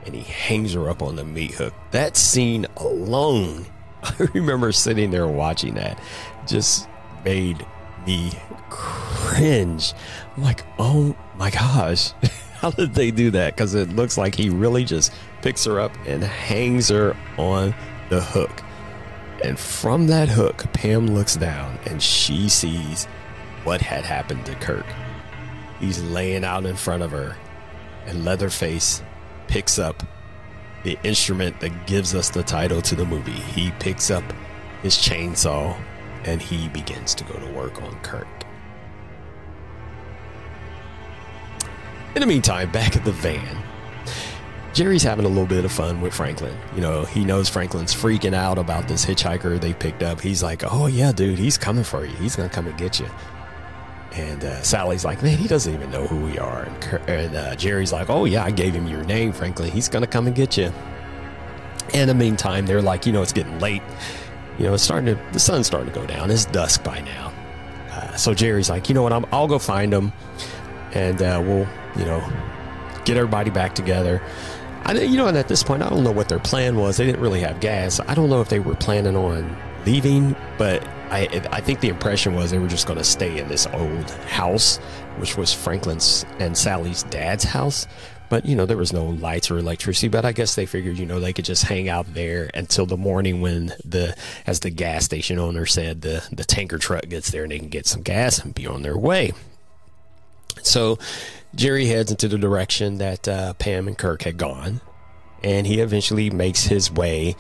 [0.05, 1.73] and he hangs her up on the meat hook.
[1.89, 3.65] That scene alone
[4.19, 5.99] I remember sitting there watching that,
[6.45, 6.87] just
[7.23, 7.65] made
[8.05, 8.31] me
[8.69, 9.93] cringe.
[10.35, 12.11] I'm like, oh my gosh,
[12.55, 13.55] how did they do that?
[13.55, 17.75] Because it looks like he really just picks her up and hangs her on
[18.09, 18.63] the hook.
[19.43, 23.05] And from that hook, Pam looks down and she sees
[23.63, 24.85] what had happened to Kirk.
[25.79, 27.35] He's laying out in front of her,
[28.07, 29.03] and Leatherface
[29.47, 30.01] picks up
[30.83, 33.31] the instrument that gives us the title to the movie.
[33.31, 34.23] He picks up
[34.81, 35.77] his chainsaw
[36.23, 38.27] and he begins to go to work on Kirk.
[42.15, 43.63] In the meantime, back at the van,
[44.73, 46.55] Jerry's having a little bit of fun with Franklin.
[46.75, 50.21] You know, he knows Franklin's freaking out about this hitchhiker they picked up.
[50.21, 52.15] He's like, oh, yeah, dude, he's coming for you.
[52.17, 53.07] He's going to come and get you.
[54.17, 56.63] And uh, Sally's like, man, he doesn't even know who we are.
[56.63, 59.69] And, and uh, Jerry's like, oh, yeah, I gave him your name, Franklin.
[59.71, 60.73] He's going to come and get you.
[61.93, 63.83] And in the meantime, they're like, you know, it's getting late.
[64.57, 66.31] You know, it's starting to, the sun's starting to go down.
[66.31, 67.31] It's dusk by now.
[67.91, 70.11] Uh, so Jerry's like, you know what, i will go find them
[70.93, 72.27] and uh, we'll, you know,
[73.05, 74.21] get everybody back together.
[74.83, 76.97] I, you know, and at this point, I don't know what their plan was.
[76.97, 77.99] They didn't really have gas.
[77.99, 79.55] I don't know if they were planning on
[79.87, 83.47] leaving, but I I think the impression was they were just going to stay in
[83.47, 84.77] this old house,
[85.17, 87.87] which was Franklin's and Sally's dad's house.
[88.29, 90.09] But you know there was no lights or electricity.
[90.09, 92.97] But I guess they figured you know they could just hang out there until the
[92.97, 97.43] morning when the as the gas station owner said the the tanker truck gets there
[97.43, 99.31] and they can get some gas and be on their way.
[100.63, 100.99] So
[101.55, 104.81] Jerry heads into the direction that uh, Pam and Kirk had gone,
[105.41, 107.37] and he eventually makes his way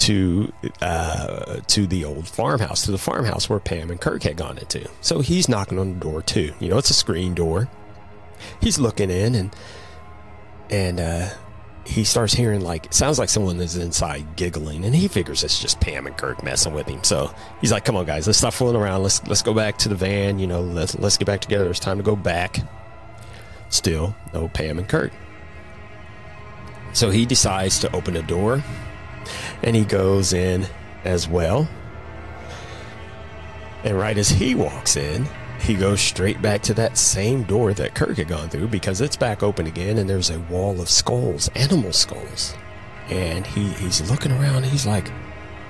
[0.00, 4.58] to uh, to the old farmhouse, to the farmhouse where Pam and Kirk had gone
[4.58, 4.88] into.
[5.00, 6.52] So he's knocking on the door too.
[6.58, 7.68] You know, it's a screen door.
[8.60, 9.56] He's looking in and
[10.70, 11.28] and uh,
[11.84, 15.60] he starts hearing like it sounds like someone is inside giggling, and he figures it's
[15.60, 17.04] just Pam and Kirk messing with him.
[17.04, 19.02] So he's like, "Come on, guys, let's stop fooling around.
[19.02, 20.38] Let's let's go back to the van.
[20.38, 21.68] You know, let's let's get back together.
[21.70, 22.60] It's time to go back."
[23.68, 25.12] Still, no Pam and Kirk.
[26.92, 28.64] So he decides to open the door
[29.62, 30.66] and he goes in
[31.04, 31.68] as well.
[33.84, 35.26] And right as he walks in,
[35.60, 39.16] he goes straight back to that same door that Kirk had gone through because it's
[39.16, 42.54] back open again and there's a wall of skulls, animal skulls.
[43.08, 45.08] And he, he's looking around he's like,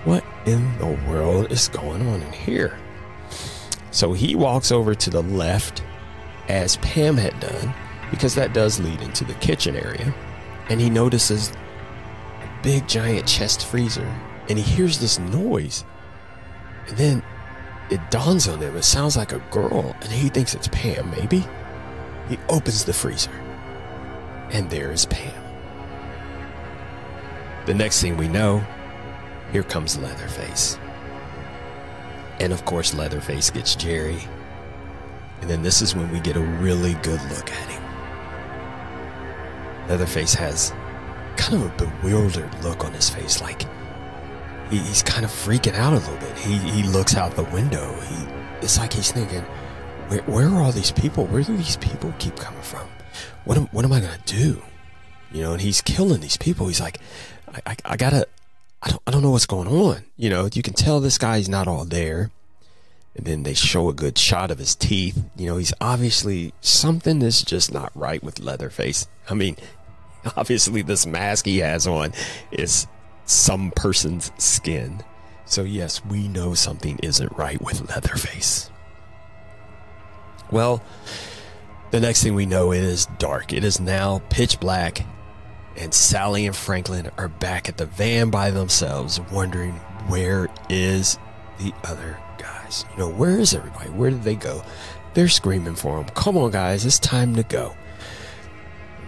[0.04, 2.78] what in the world is going on in here?
[3.90, 5.82] So he walks over to the left
[6.48, 7.74] as Pam had done
[8.10, 10.14] because that does lead into the kitchen area.
[10.68, 11.52] And he notices
[12.62, 14.08] big giant chest freezer
[14.48, 15.84] and he hears this noise.
[16.88, 17.22] And then
[17.90, 21.44] it dawns on him, it sounds like a girl, and he thinks it's Pam, maybe.
[22.28, 23.30] He opens the freezer,
[24.50, 25.34] and there is Pam.
[27.66, 28.64] The next thing we know,
[29.52, 30.78] here comes Leatherface.
[32.40, 34.18] And of course, Leatherface gets Jerry.
[35.40, 37.82] And then this is when we get a really good look at him.
[39.88, 40.72] Leatherface has
[41.40, 43.62] kind of a bewildered look on his face, like
[44.70, 46.36] he, he's kind of freaking out a little bit.
[46.38, 47.92] He, he looks out the window.
[48.02, 48.26] He,
[48.60, 49.42] it's like he's thinking,
[50.08, 51.26] where, where are all these people?
[51.26, 52.86] Where do these people keep coming from?
[53.44, 54.62] What am, what am I going to do?
[55.32, 56.66] You know, and he's killing these people.
[56.66, 56.98] He's like,
[57.48, 58.26] I, I, I gotta,
[58.82, 60.02] I don't, I don't know what's going on.
[60.16, 62.30] You know, you can tell this guy's not all there.
[63.16, 65.24] And then they show a good shot of his teeth.
[65.36, 69.08] You know, he's obviously something is just not right with Leatherface.
[69.28, 69.56] I mean,
[70.36, 72.12] obviously this mask he has on
[72.50, 72.86] is
[73.24, 75.02] some person's skin.
[75.44, 78.70] So yes, we know something isn't right with Leatherface.
[80.50, 80.82] Well,
[81.90, 83.52] the next thing we know it is dark.
[83.52, 85.04] It is now pitch black
[85.76, 89.72] and Sally and Franklin are back at the van by themselves, wondering
[90.08, 91.18] where is
[91.58, 92.84] the other guys?
[92.92, 93.90] You know, where is everybody?
[93.90, 94.62] Where did they go?
[95.14, 96.14] They're screaming for them.
[96.14, 97.74] Come on, guys, it's time to go.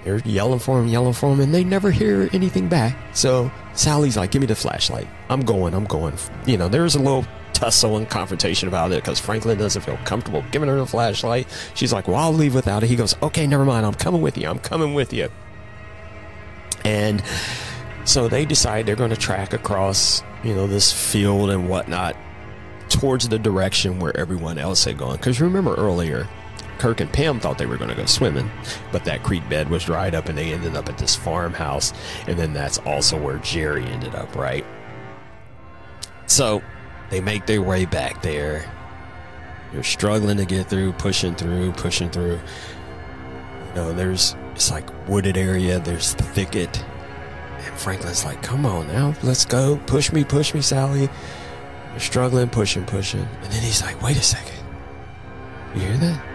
[0.05, 2.97] They're yelling for him, yelling for him, and they never hear anything back.
[3.15, 5.09] So Sally's like, "Give me the flashlight.
[5.29, 5.75] I'm going.
[5.75, 6.15] I'm going."
[6.47, 10.45] You know, there's a little tussle and confrontation about it because Franklin doesn't feel comfortable
[10.51, 11.47] giving her the flashlight.
[11.75, 13.87] She's like, "Well, I'll leave without it." He goes, "Okay, never mind.
[13.87, 14.49] I'm coming with you.
[14.49, 15.29] I'm coming with you."
[16.85, 17.23] And
[18.05, 22.17] so they decide they're going to track across, you know, this field and whatnot
[22.88, 25.17] towards the direction where everyone else had gone.
[25.17, 26.29] Because remember earlier,
[26.83, 28.51] Kirk and Pam thought they were going to go swimming,
[28.90, 31.92] but that creek bed was dried up and they ended up at this farmhouse.
[32.27, 34.66] And then that's also where Jerry ended up, right?
[36.27, 36.61] So
[37.09, 38.68] they make their way back there.
[39.71, 42.40] They're struggling to get through, pushing through, pushing through.
[43.68, 46.85] You know, there's it's like wooded area, there's thicket.
[47.59, 49.77] And Franklin's like, come on now, let's go.
[49.87, 51.09] Push me, push me, Sally.
[51.90, 53.21] They're struggling, pushing, pushing.
[53.21, 54.59] And then he's like, wait a second.
[55.77, 56.32] You hear that?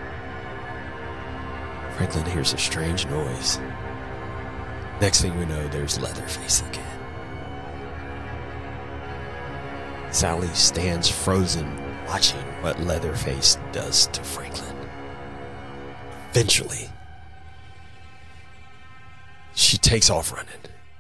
[1.97, 3.57] Franklin hears a strange noise.
[5.01, 6.99] Next thing we know, there's Leatherface again.
[10.11, 11.65] Sally stands frozen,
[12.05, 14.75] watching what Leatherface does to Franklin.
[16.29, 16.87] Eventually,
[19.55, 20.53] she takes off running.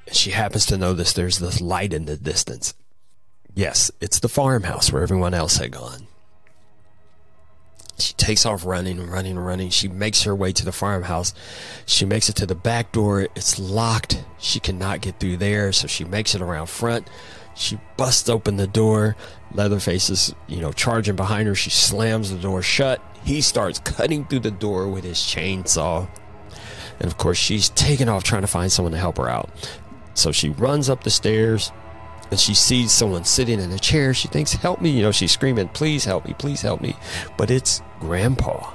[0.07, 2.73] And she happens to notice there's this light in the distance.
[3.53, 6.06] Yes, it's the farmhouse where everyone else had gone.
[7.99, 9.69] She takes off running and running and running.
[9.69, 11.33] She makes her way to the farmhouse.
[11.85, 13.27] She makes it to the back door.
[13.35, 14.23] It's locked.
[14.37, 17.09] She cannot get through there, so she makes it around front.
[17.55, 19.15] She busts open the door.
[19.51, 21.55] Leatherface is, you know, charging behind her.
[21.55, 23.01] She slams the door shut.
[23.23, 26.07] He starts cutting through the door with his chainsaw.
[26.99, 29.49] And of course, she's taking off trying to find someone to help her out.
[30.13, 31.71] So she runs up the stairs
[32.29, 34.13] and she sees someone sitting in a chair.
[34.13, 34.89] She thinks, Help me.
[34.89, 36.95] You know, she's screaming, Please help me, please help me.
[37.37, 38.73] But it's Grandpa.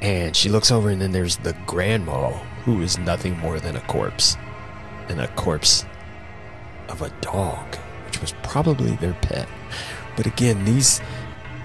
[0.00, 2.30] And she looks over, and then there's the grandma,
[2.64, 4.36] who is nothing more than a corpse.
[5.08, 5.84] And a corpse
[6.88, 9.48] of a dog, which was probably their pet.
[10.16, 11.00] But again, these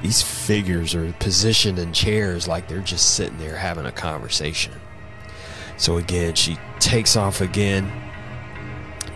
[0.01, 4.73] these figures are positioned in chairs like they're just sitting there having a conversation.
[5.77, 7.89] So again, she takes off again,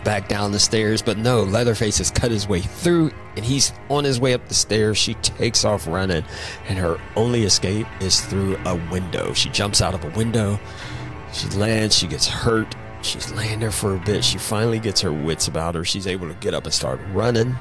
[0.04, 4.04] back down the stairs, but no, Leatherface has cut his way through and he's on
[4.04, 4.98] his way up the stairs.
[4.98, 6.24] She takes off running,
[6.68, 9.32] and her only escape is through a window.
[9.32, 10.58] She jumps out of a window,
[11.32, 12.74] she lands, she gets hurt.
[13.02, 14.24] She's laying there for a bit.
[14.24, 15.84] She finally gets her wits about her.
[15.84, 17.56] She's able to get up and start running.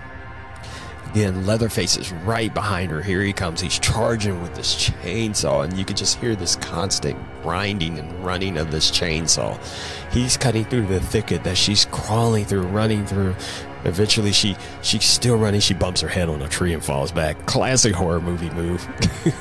[1.17, 3.01] Again, Leatherface is right behind her.
[3.01, 3.59] Here he comes.
[3.59, 8.55] He's charging with this chainsaw, and you can just hear this constant grinding and running
[8.55, 9.57] of this chainsaw.
[10.13, 13.33] He's cutting through the thicket that she's crawling through, running through.
[13.87, 15.61] Eventually, she she's still running.
[15.61, 17.45] She bumps her head on a tree and falls back.
[17.45, 18.87] Classic horror movie move.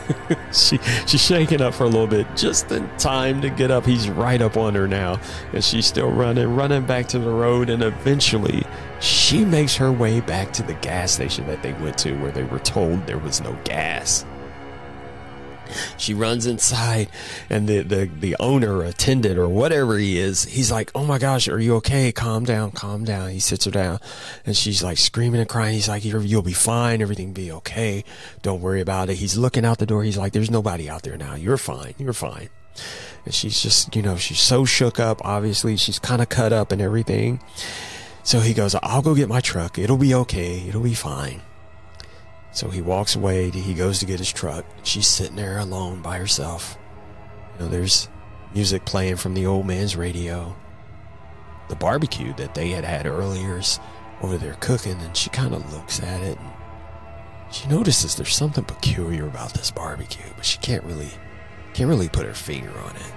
[0.53, 3.85] she she's shaking up for a little bit, just in time to get up.
[3.85, 5.21] He's right up on her now,
[5.53, 8.65] and she's still running, running back to the road, and eventually
[9.01, 12.45] she makes her way back to the gas station that they went to, where they
[12.45, 14.25] were told there was no gas.
[15.97, 17.09] She runs inside,
[17.51, 21.49] and the, the, the owner, attendant, or whatever he is, he's like, Oh my gosh,
[21.49, 22.13] are you okay?
[22.13, 23.31] Calm down, calm down.
[23.31, 24.01] He sits her down,
[24.45, 25.75] and she's like screaming and crying.
[25.75, 27.03] He's like, You'll be fine.
[27.03, 28.05] Everything be okay.
[28.43, 29.17] Don't worry about it.
[29.17, 30.03] He's looking out the door.
[30.03, 31.35] He's like, There's nobody out there now.
[31.35, 31.95] You're fine.
[31.99, 32.49] You're fine.
[33.25, 35.21] And she's just, you know, she's so shook up.
[35.25, 37.41] Obviously, she's kind of cut up and everything.
[38.23, 39.79] So he goes, I'll go get my truck.
[39.79, 40.67] It'll be okay.
[40.69, 41.43] It'll be fine.
[42.57, 43.51] So he walks away.
[43.51, 44.65] He goes to get his truck.
[44.83, 46.79] She's sitting there alone by herself.
[47.53, 48.09] You know, there's
[48.55, 50.57] music playing from the old man's radio.
[51.69, 53.79] The barbecue that they had had earlier is
[54.23, 56.39] over there cooking, and she kind of looks at it.
[56.39, 56.51] And
[57.53, 61.11] she notices there's something peculiar about this barbecue, but she can't really
[61.75, 63.13] can't really put her finger on it.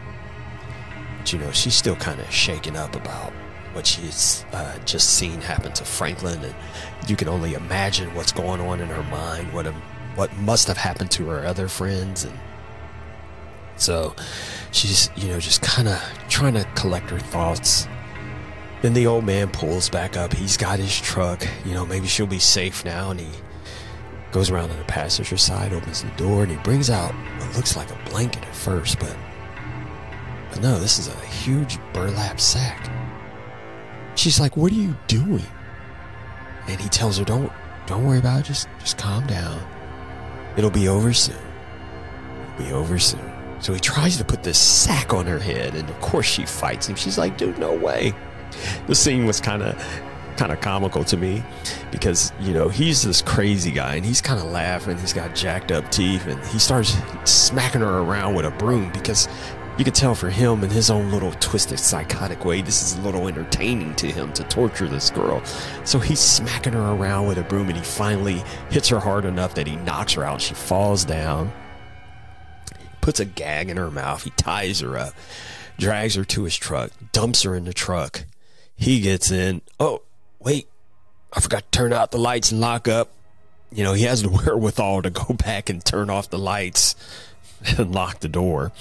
[1.17, 3.31] But you know, she's still kind of shaken up about
[3.74, 6.55] what she's uh, just seen happen to Franklin, and
[7.07, 9.72] you can only imagine what's going on in her mind, what a,
[10.15, 12.38] what must have happened to her other friends, and
[13.76, 14.15] so
[14.72, 17.88] she's you know just kind of trying to collect her thoughts.
[18.82, 20.34] Then the old man pulls back up.
[20.34, 21.45] He's got his truck.
[21.65, 23.28] You know, maybe she'll be safe now, and he
[24.32, 27.76] goes around to the passenger side, opens the door, and he brings out what looks
[27.76, 29.15] like a blanket at first, but
[30.49, 32.89] but no, this is a huge burlap sack.
[34.16, 35.45] She's like, "What are you doing?"
[36.68, 37.51] And he tells her, "Don't
[37.86, 38.45] don't worry about it.
[38.45, 39.62] Just just calm down.
[40.57, 41.38] It'll be over soon.
[42.55, 45.89] It'll be over soon." So he tries to put this sack on her head, and
[45.89, 46.95] of course she fights him.
[46.95, 48.14] She's like, "Dude, no way."
[48.88, 49.76] The scene was kind of
[50.38, 51.43] kind of comical to me
[51.91, 55.70] because you know he's this crazy guy and he's kind of laughing he's got jacked
[55.70, 56.95] up teeth and he starts
[57.26, 59.28] smacking her around with a broom because
[59.80, 63.01] you can tell for him in his own little twisted psychotic way this is a
[63.01, 65.41] little entertaining to him to torture this girl.
[65.86, 69.55] So he's smacking her around with a broom and he finally hits her hard enough
[69.55, 70.41] that he knocks her out.
[70.41, 71.53] She falls down
[72.99, 75.13] puts a gag in her mouth he ties her up
[75.77, 78.25] drags her to his truck dumps her in the truck.
[78.75, 79.61] He gets in.
[79.80, 80.01] Oh
[80.39, 80.67] wait,
[81.34, 83.11] I forgot to turn out the lights and lock up.
[83.71, 86.95] You know, he has the wherewithal to go back and turn off the lights
[87.78, 88.72] and lock the door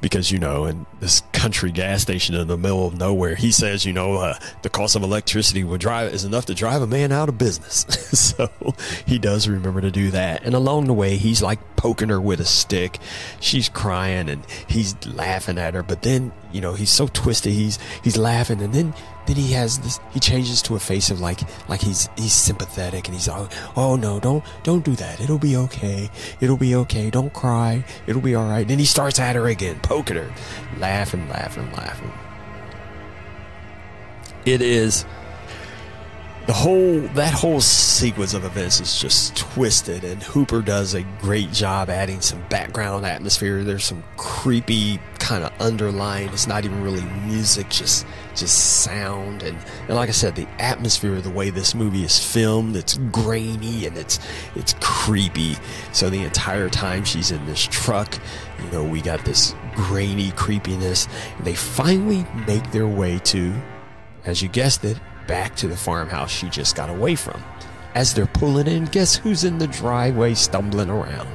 [0.00, 3.84] because you know in this country gas station in the middle of nowhere he says
[3.84, 7.12] you know uh, the cost of electricity would drive is enough to drive a man
[7.12, 7.84] out of business.
[8.16, 8.50] So
[9.06, 10.42] he does remember to do that.
[10.44, 12.98] And along the way he's like poking her with a stick.
[13.40, 15.82] She's crying and he's laughing at her.
[15.82, 17.52] But then you know he's so twisted.
[17.52, 18.94] He's he's laughing and then
[19.26, 23.06] then he has this he changes to a face of like like he's he's sympathetic
[23.06, 25.20] and he's oh, oh no don't don't do that.
[25.20, 26.10] It'll be okay.
[26.40, 27.10] It'll be okay.
[27.10, 27.84] Don't cry.
[28.06, 28.66] It'll be all right.
[28.66, 30.32] Then he starts at her again poking her
[30.78, 32.12] laughing laughing laughing.
[34.44, 35.04] It is
[36.46, 41.50] the whole that whole sequence of events is just twisted and Hooper does a great
[41.50, 43.64] job adding some background atmosphere.
[43.64, 48.06] There's some creepy kind of underlying it's not even really music just
[48.36, 49.58] just sound and,
[49.88, 53.86] and like i said the atmosphere of the way this movie is filmed it's grainy
[53.86, 54.18] and it's
[54.54, 55.56] it's creepy
[55.92, 58.18] so the entire time she's in this truck
[58.62, 63.54] you know we got this grainy creepiness and they finally make their way to
[64.24, 67.42] as you guessed it back to the farmhouse she just got away from.
[67.94, 71.28] As they're pulling in, guess who's in the driveway stumbling around?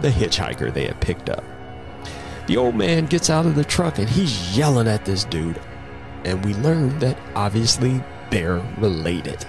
[0.00, 1.44] The hitchhiker they had picked up.
[2.46, 5.60] The old man gets out of the truck and he's yelling at this dude.
[6.24, 9.46] And we learn that obviously they're related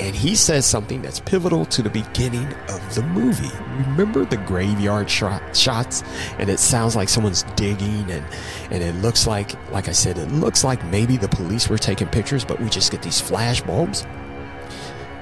[0.00, 3.50] and he says something that's pivotal to the beginning of the movie.
[3.88, 6.04] Remember the graveyard shot, shots,
[6.38, 8.24] and it sounds like someone's digging, and
[8.70, 12.06] and it looks like, like I said, it looks like maybe the police were taking
[12.08, 14.06] pictures, but we just get these flash bulbs.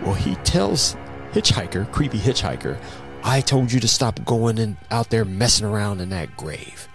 [0.03, 0.97] Well, he tells
[1.33, 2.79] hitchhiker, creepy hitchhiker,
[3.25, 6.89] I told you to stop going and out there messing around in that grave.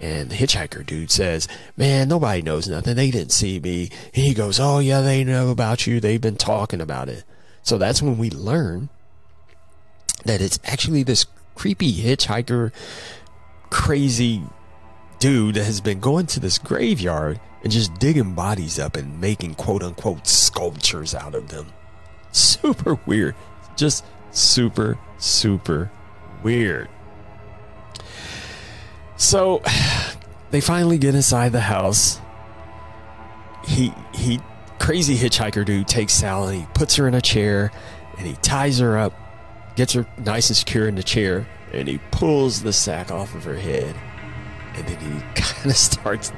[0.00, 2.94] And the hitchhiker dude says, Man, nobody knows nothing.
[2.94, 3.90] They didn't see me.
[4.14, 6.00] And he goes, Oh, yeah, they know about you.
[6.00, 7.24] They've been talking about it.
[7.62, 8.88] So that's when we learn
[10.24, 12.72] that it's actually this creepy hitchhiker,
[13.70, 14.42] crazy
[15.18, 19.54] dude that has been going to this graveyard and just digging bodies up and making
[19.56, 21.66] quote unquote sculptures out of them.
[22.30, 23.34] Super weird.
[23.76, 25.90] Just super, super
[26.42, 26.88] weird.
[29.18, 29.62] So
[30.50, 32.20] they finally get inside the house.
[33.66, 34.40] He he
[34.78, 37.70] crazy hitchhiker dude takes Sally, puts her in a chair,
[38.16, 39.12] and he ties her up,
[39.76, 43.44] gets her nice and secure in the chair, and he pulls the sack off of
[43.44, 43.94] her head.
[44.74, 46.32] And then he kind of starts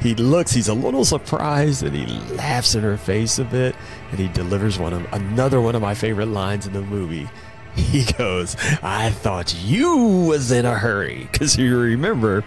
[0.00, 3.74] he looks he's a little surprised and he laughs in her face a bit
[4.10, 7.28] and he delivers one of another one of my favorite lines in the movie
[7.76, 11.28] he goes, I thought you was in a hurry.
[11.30, 12.42] Because you remember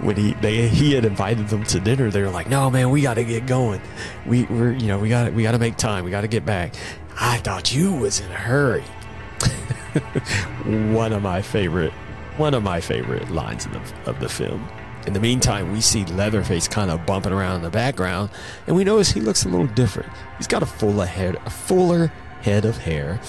[0.00, 3.02] when he they he had invited them to dinner, they were like, No man, we
[3.02, 3.80] gotta get going.
[4.26, 6.74] We we're you know, we gotta we gotta make time, we gotta get back.
[7.20, 8.84] I thought you was in a hurry.
[10.92, 11.92] one of my favorite
[12.36, 14.68] one of my favorite lines of the, of the film.
[15.06, 18.30] In the meantime, we see Leatherface kind of bumping around in the background,
[18.66, 20.12] and we notice he looks a little different.
[20.36, 22.12] He's got a fuller head, a fuller
[22.42, 23.20] head of hair,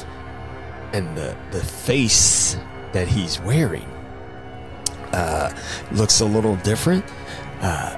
[0.94, 2.58] and the the face
[2.94, 3.88] that he's wearing
[5.14, 5.54] uh,
[5.92, 7.06] looks a little different.
[7.62, 7.98] Uh,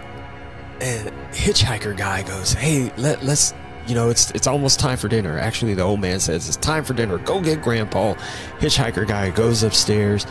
[0.82, 3.54] and hitchhiker guy goes, "Hey, let let's
[3.88, 5.40] you know, it's it's almost time for dinner.
[5.40, 7.18] Actually, the old man says it's time for dinner.
[7.18, 8.14] Go get Grandpa.
[8.60, 10.26] Hitchhiker guy goes upstairs.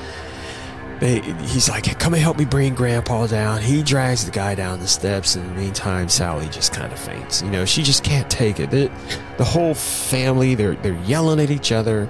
[1.01, 3.63] They, he's like, come and help me bring Grandpa down.
[3.63, 5.35] He drags the guy down the steps.
[5.35, 7.41] In the meantime, Sally just kind of faints.
[7.41, 8.71] You know, she just can't take it.
[8.71, 8.91] The,
[9.39, 12.09] the whole family, they're they're yelling at each other,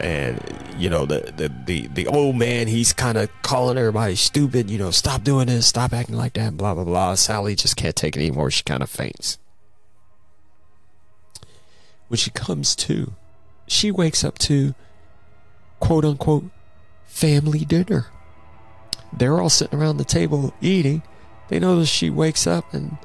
[0.00, 0.40] and
[0.78, 4.70] you know the the the, the old man, he's kind of calling everybody stupid.
[4.70, 7.14] You know, stop doing this, stop acting like that, blah blah blah.
[7.14, 8.50] Sally just can't take it anymore.
[8.50, 9.38] She kind of faints.
[12.08, 13.14] When she comes to,
[13.66, 14.74] she wakes up to
[15.80, 16.50] quote unquote
[17.06, 18.06] family dinner.
[19.12, 21.02] They're all sitting around the table eating.
[21.48, 22.98] They notice she wakes up and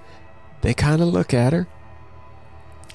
[0.61, 1.67] they kind of look at her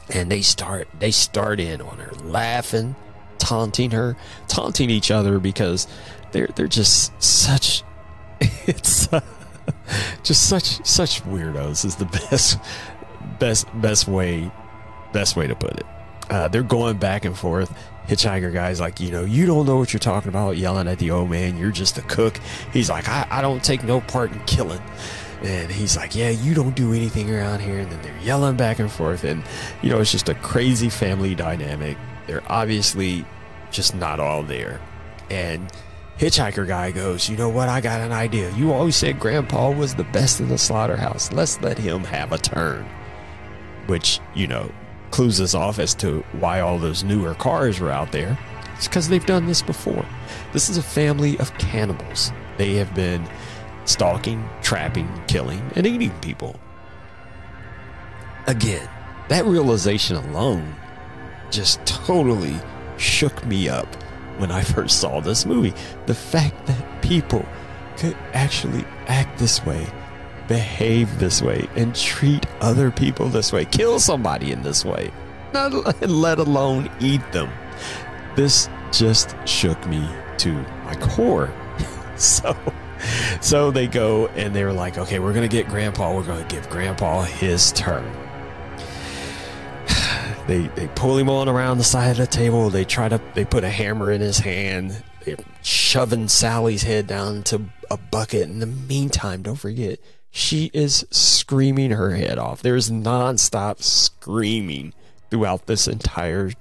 [0.09, 2.97] and they start they start in on her laughing,
[3.39, 4.17] taunting her,
[4.49, 5.87] taunting each other because
[6.33, 7.83] they're they're just such
[8.41, 9.21] it's uh,
[10.23, 12.59] just such such weirdos is the best
[13.39, 14.51] best best way
[15.13, 15.87] best way to put it.
[16.29, 17.73] Uh, they're going back and forth.
[18.09, 21.11] Hitchhiker guy's like, you know, you don't know what you're talking about, yelling at the
[21.11, 21.57] old man.
[21.57, 22.39] You're just a cook.
[22.73, 24.81] He's like, I, I don't take no part in killing.
[25.43, 27.79] And he's like, yeah, you don't do anything around here.
[27.81, 29.25] And then they're yelling back and forth.
[29.25, 29.43] And,
[29.83, 31.97] you know, it's just a crazy family dynamic.
[32.27, 33.25] They're obviously
[33.71, 34.81] just not all there.
[35.31, 35.71] And
[36.19, 37.69] Hitchhiker guy goes, You know what?
[37.69, 38.51] I got an idea.
[38.53, 41.33] You always said Grandpa was the best in the slaughterhouse.
[41.33, 42.87] Let's let him have a turn.
[43.87, 44.71] Which, you know,
[45.11, 48.39] clues us off as to why all those newer cars were out there.
[48.75, 50.05] It's because they've done this before.
[50.53, 52.33] This is a family of cannibals.
[52.57, 53.27] They have been
[53.85, 56.59] stalking, trapping, killing, and eating people.
[58.47, 58.89] Again,
[59.29, 60.75] that realization alone
[61.51, 62.57] just totally
[62.97, 63.87] shook me up
[64.39, 65.75] when I first saw this movie.
[66.07, 67.47] The fact that people
[67.97, 69.87] could actually act this way,
[70.49, 75.11] behave this way, and treat other people this way, kill somebody in this way,
[75.53, 75.73] not
[76.09, 77.51] let alone eat them.
[78.35, 80.07] This just shook me
[80.39, 80.53] to
[80.85, 81.53] my core.
[82.17, 82.57] so
[83.41, 86.15] so they go and they were like, okay, we're gonna get Grandpa.
[86.15, 88.26] We're gonna give Grandpa his turn.
[90.47, 92.71] They they pull him on around the side of the table.
[92.71, 95.03] They try to they put a hammer in his hand.
[95.25, 98.43] They're shoving Sally's head down into a bucket.
[98.43, 99.99] In the meantime, don't forget,
[100.31, 102.63] she is screaming her head off.
[102.63, 104.95] There's nonstop screaming
[105.31, 106.53] throughout this entire.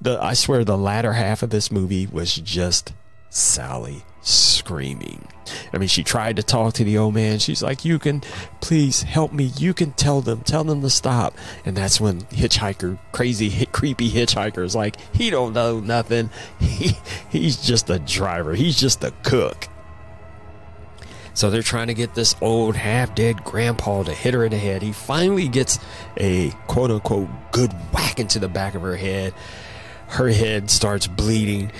[0.00, 2.92] The I swear the latter half of this movie was just
[3.30, 5.26] Sally screaming.
[5.72, 7.38] I mean, she tried to talk to the old man.
[7.38, 8.22] She's like, "You can,
[8.60, 9.44] please help me.
[9.44, 14.64] You can tell them, tell them to stop." And that's when hitchhiker, crazy, creepy hitchhiker
[14.64, 16.30] is like, "He don't know nothing.
[16.60, 16.96] He
[17.28, 18.54] he's just a driver.
[18.54, 19.68] He's just a cook."
[21.34, 24.58] So they're trying to get this old half dead grandpa to hit her in the
[24.58, 24.82] head.
[24.82, 25.78] He finally gets
[26.16, 29.34] a quote unquote good whack into the back of her head.
[30.08, 31.72] Her head starts bleeding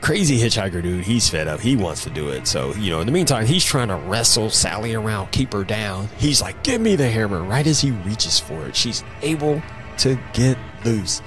[0.00, 1.60] crazy hitchhiker dude, he's fed up.
[1.60, 2.46] He wants to do it.
[2.46, 6.08] So, you know, in the meantime, he's trying to wrestle Sally around, keep her down.
[6.18, 7.42] He's like, Give me the hammer.
[7.42, 9.62] Right as he reaches for it, she's able
[9.98, 11.22] to get loose.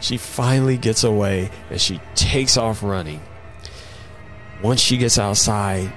[0.00, 3.20] She finally gets away and she takes off running.
[4.62, 5.92] Once she gets outside,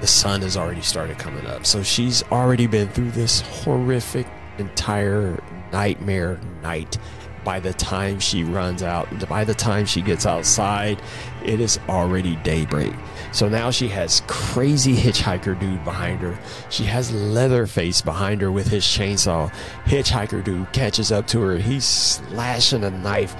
[0.00, 1.64] the sun has already started coming up.
[1.64, 4.26] So she's already been through this horrific
[4.58, 5.42] entire
[5.72, 6.98] nightmare night
[7.46, 11.00] by the time she runs out, by the time she gets outside,
[11.44, 12.92] it is already daybreak.
[13.30, 16.36] So now she has crazy hitchhiker dude behind her.
[16.70, 19.54] She has Leatherface behind her with his chainsaw.
[19.84, 21.56] Hitchhiker dude catches up to her.
[21.56, 23.36] He's slashing a knife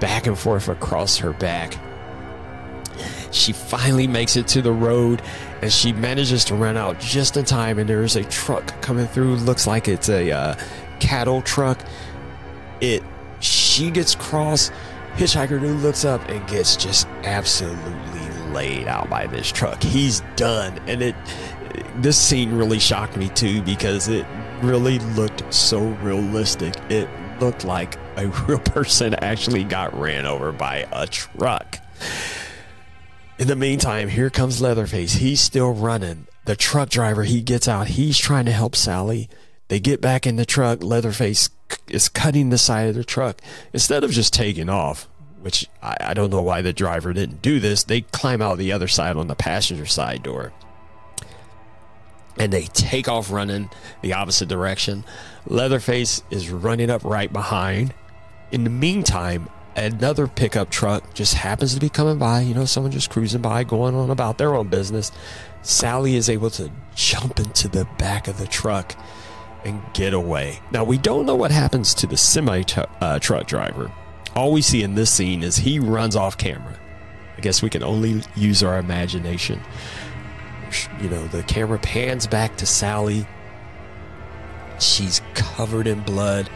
[0.00, 1.76] back and forth across her back.
[3.30, 5.20] She finally makes it to the road
[5.60, 7.78] and she manages to run out just in time.
[7.78, 9.36] And there's a truck coming through.
[9.36, 10.54] Looks like it's a uh,
[10.98, 11.78] cattle truck.
[12.80, 13.02] It
[13.70, 14.70] she gets cross.
[15.14, 19.82] Hitchhiker dude looks up and gets just absolutely laid out by this truck.
[19.82, 21.14] He's done, and it.
[21.96, 24.26] This scene really shocked me too because it
[24.62, 26.74] really looked so realistic.
[26.90, 27.08] It
[27.40, 31.78] looked like a real person actually got ran over by a truck.
[33.38, 35.14] In the meantime, here comes Leatherface.
[35.14, 36.26] He's still running.
[36.44, 37.88] The truck driver, he gets out.
[37.88, 39.28] He's trying to help Sally.
[39.70, 40.82] They get back in the truck.
[40.82, 41.48] Leatherface
[41.86, 43.40] is cutting the side of the truck.
[43.72, 45.08] Instead of just taking off,
[45.42, 48.72] which I, I don't know why the driver didn't do this, they climb out the
[48.72, 50.52] other side on the passenger side door.
[52.36, 53.70] And they take off running
[54.02, 55.04] the opposite direction.
[55.46, 57.94] Leatherface is running up right behind.
[58.50, 62.40] In the meantime, another pickup truck just happens to be coming by.
[62.40, 65.12] You know, someone just cruising by, going on about their own business.
[65.62, 68.96] Sally is able to jump into the back of the truck
[69.64, 70.60] and get away.
[70.70, 72.62] Now, we don't know what happens to the semi
[73.00, 73.90] uh, truck driver.
[74.34, 76.78] All we see in this scene is he runs off camera.
[77.36, 79.60] I guess we can only use our imagination.
[81.00, 83.26] You know, the camera pans back to Sally.
[84.78, 86.48] She's covered in blood.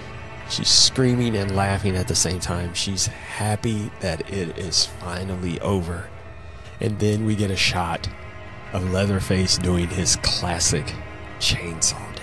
[0.49, 2.75] She's screaming and laughing at the same time.
[2.75, 6.09] She's happy that it is finally over.
[6.81, 8.09] And then we get a shot
[8.73, 10.93] of Leatherface doing his classic
[11.39, 12.14] chainsaw.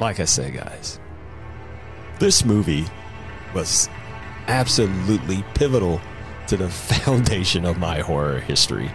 [0.00, 0.98] Like I said, guys,
[2.18, 2.86] this movie
[3.54, 3.88] was
[4.48, 6.00] absolutely pivotal
[6.46, 6.68] to the
[7.04, 8.90] foundation of my horror history.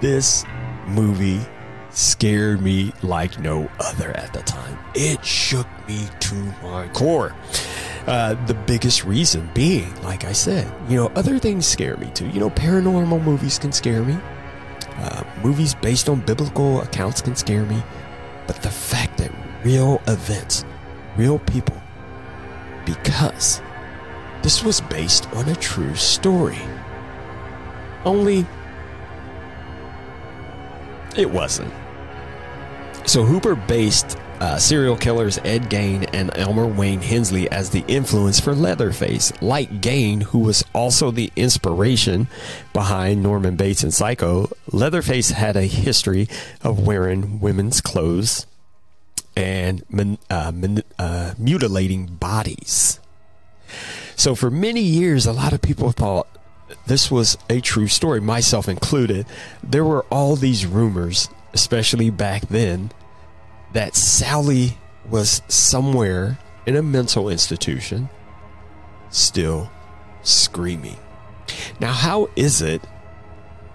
[0.00, 0.44] This
[0.86, 1.40] movie
[1.90, 4.78] scared me like no other at the time.
[4.94, 7.34] It shook me to my core.
[8.06, 12.28] Uh, the biggest reason being, like I said, you know, other things scare me too.
[12.28, 14.18] You know, paranormal movies can scare me.
[14.96, 17.82] Uh, movies based on biblical accounts can scare me.
[18.46, 18.70] But the
[19.64, 20.64] real events,
[21.16, 21.80] real people,
[22.84, 23.62] because
[24.42, 26.58] this was based on a true story.
[28.04, 28.44] Only,
[31.16, 31.72] it wasn't.
[33.06, 38.40] So Hooper based uh, serial killers Ed Gein and Elmer Wayne Henley as the influence
[38.40, 39.32] for Leatherface.
[39.40, 42.26] Like Gein, who was also the inspiration
[42.72, 46.28] behind Norman Bates and Psycho, Leatherface had a history
[46.62, 48.46] of wearing women's clothes
[49.36, 49.82] and
[50.30, 50.52] uh,
[50.98, 53.00] uh, mutilating bodies.
[54.16, 56.28] So for many years, a lot of people thought
[56.86, 59.26] this was a true story, myself included.
[59.62, 62.92] There were all these rumors, especially back then,
[63.72, 64.78] that Sally
[65.08, 68.08] was somewhere in a mental institution
[69.10, 69.70] still
[70.22, 70.96] screaming.
[71.80, 72.82] Now, how is it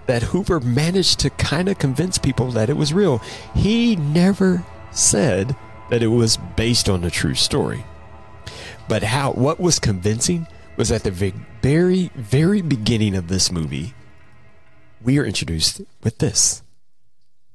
[0.06, 3.18] that Hooper managed to kind of convince people that it was real?
[3.54, 5.54] He never said
[5.90, 7.84] that it was based on a true story.
[8.88, 11.32] But how what was convincing was at the
[11.62, 13.94] very very beginning of this movie
[15.02, 16.62] we are introduced with this.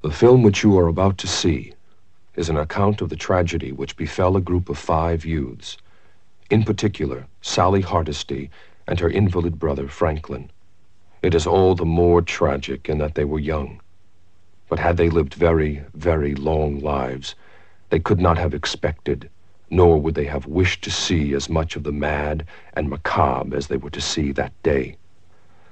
[0.01, 1.73] The film which you are about to see
[2.35, 5.77] is an account of the tragedy which befell a group of five youths,
[6.49, 8.49] in particular Sally Hardesty
[8.87, 10.51] and her invalid brother Franklin.
[11.21, 13.81] It is all the more tragic in that they were young.
[14.73, 17.35] But had they lived very, very long lives,
[17.91, 19.29] they could not have expected,
[19.69, 22.43] nor would they have wished to see as much of the mad
[22.73, 24.97] and macabre as they were to see that day.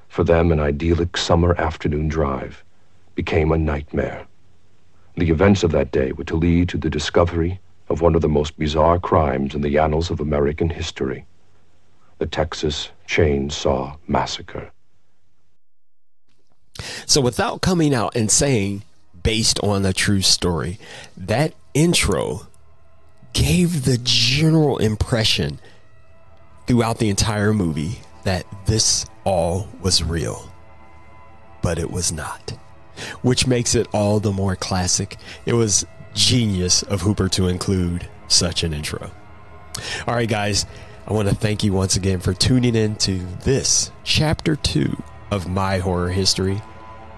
[0.08, 2.64] For them, an idyllic summer afternoon drive
[3.16, 4.28] became a nightmare.
[5.18, 8.30] The events of that day were to lead to the discovery of one of the
[8.30, 11.26] most bizarre crimes in the annals of American history
[12.20, 14.72] the Texas Chainsaw Massacre.
[17.08, 18.84] So, without coming out and saying,
[19.24, 20.80] based on a true story,
[21.16, 22.48] that intro
[23.34, 25.60] gave the general impression
[26.68, 30.52] throughout the entire movie that this all was real.
[31.62, 32.54] But it was not
[33.22, 35.18] which makes it all the more classic.
[35.46, 39.12] It was genius of Hooper to include such an intro.
[40.08, 40.66] All right, guys,
[41.08, 45.50] I want to thank you once again for tuning in to this chapter two of
[45.50, 46.62] my horror history.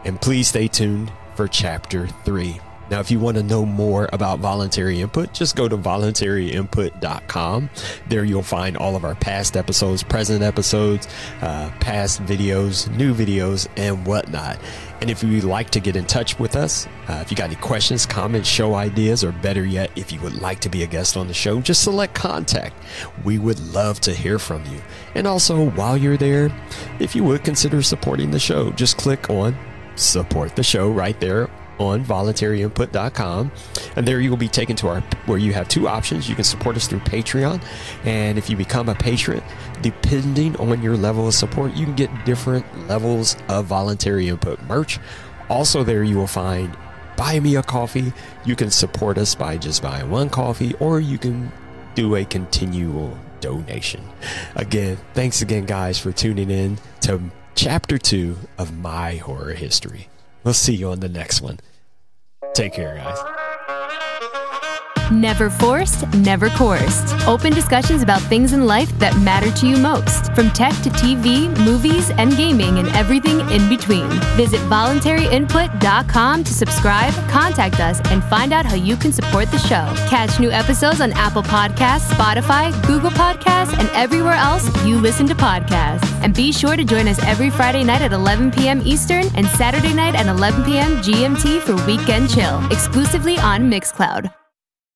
[0.05, 2.59] And please stay tuned for chapter three.
[2.89, 7.69] Now, if you want to know more about voluntary input, just go to voluntaryinput.com.
[8.09, 11.07] There you'll find all of our past episodes, present episodes,
[11.41, 14.59] uh, past videos, new videos, and whatnot.
[15.01, 17.55] And if you'd like to get in touch with us, uh, if you got any
[17.55, 21.17] questions, comments, show ideas, or better yet, if you would like to be a guest
[21.17, 22.75] on the show, just select contact.
[23.23, 24.81] We would love to hear from you.
[25.15, 26.51] And also, while you're there,
[26.99, 29.57] if you would consider supporting the show, just click on
[29.95, 33.51] support the show right there on voluntaryinput.com
[33.95, 36.29] and there you will be taken to our where you have two options.
[36.29, 37.63] You can support us through patreon.
[38.05, 39.43] And if you become a patron
[39.81, 44.99] depending on your level of support you can get different levels of voluntary input merch.
[45.49, 46.75] Also there you will find
[47.17, 48.11] buy me a coffee.
[48.45, 51.51] You can support us by just buying one coffee or you can
[51.95, 54.03] do a continual donation.
[54.55, 57.19] Again thanks again guys for tuning in to
[57.55, 60.07] chapter two of my horror history
[60.43, 61.59] We'll see you on the next one.
[62.53, 63.42] Take care, guys.
[65.13, 67.13] Never forced, never coerced.
[67.27, 71.55] Open discussions about things in life that matter to you most, from tech to TV,
[71.63, 74.09] movies, and gaming, and everything in between.
[74.35, 79.85] Visit voluntaryinput.com to subscribe, contact us, and find out how you can support the show.
[80.09, 85.35] Catch new episodes on Apple Podcasts, Spotify, Google Podcasts, and everywhere else you listen to
[85.35, 86.11] podcasts.
[86.23, 88.81] And be sure to join us every Friday night at 11 p.m.
[88.83, 90.97] Eastern and Saturday night at 11 p.m.
[90.97, 94.33] GMT for Weekend Chill, exclusively on Mixcloud.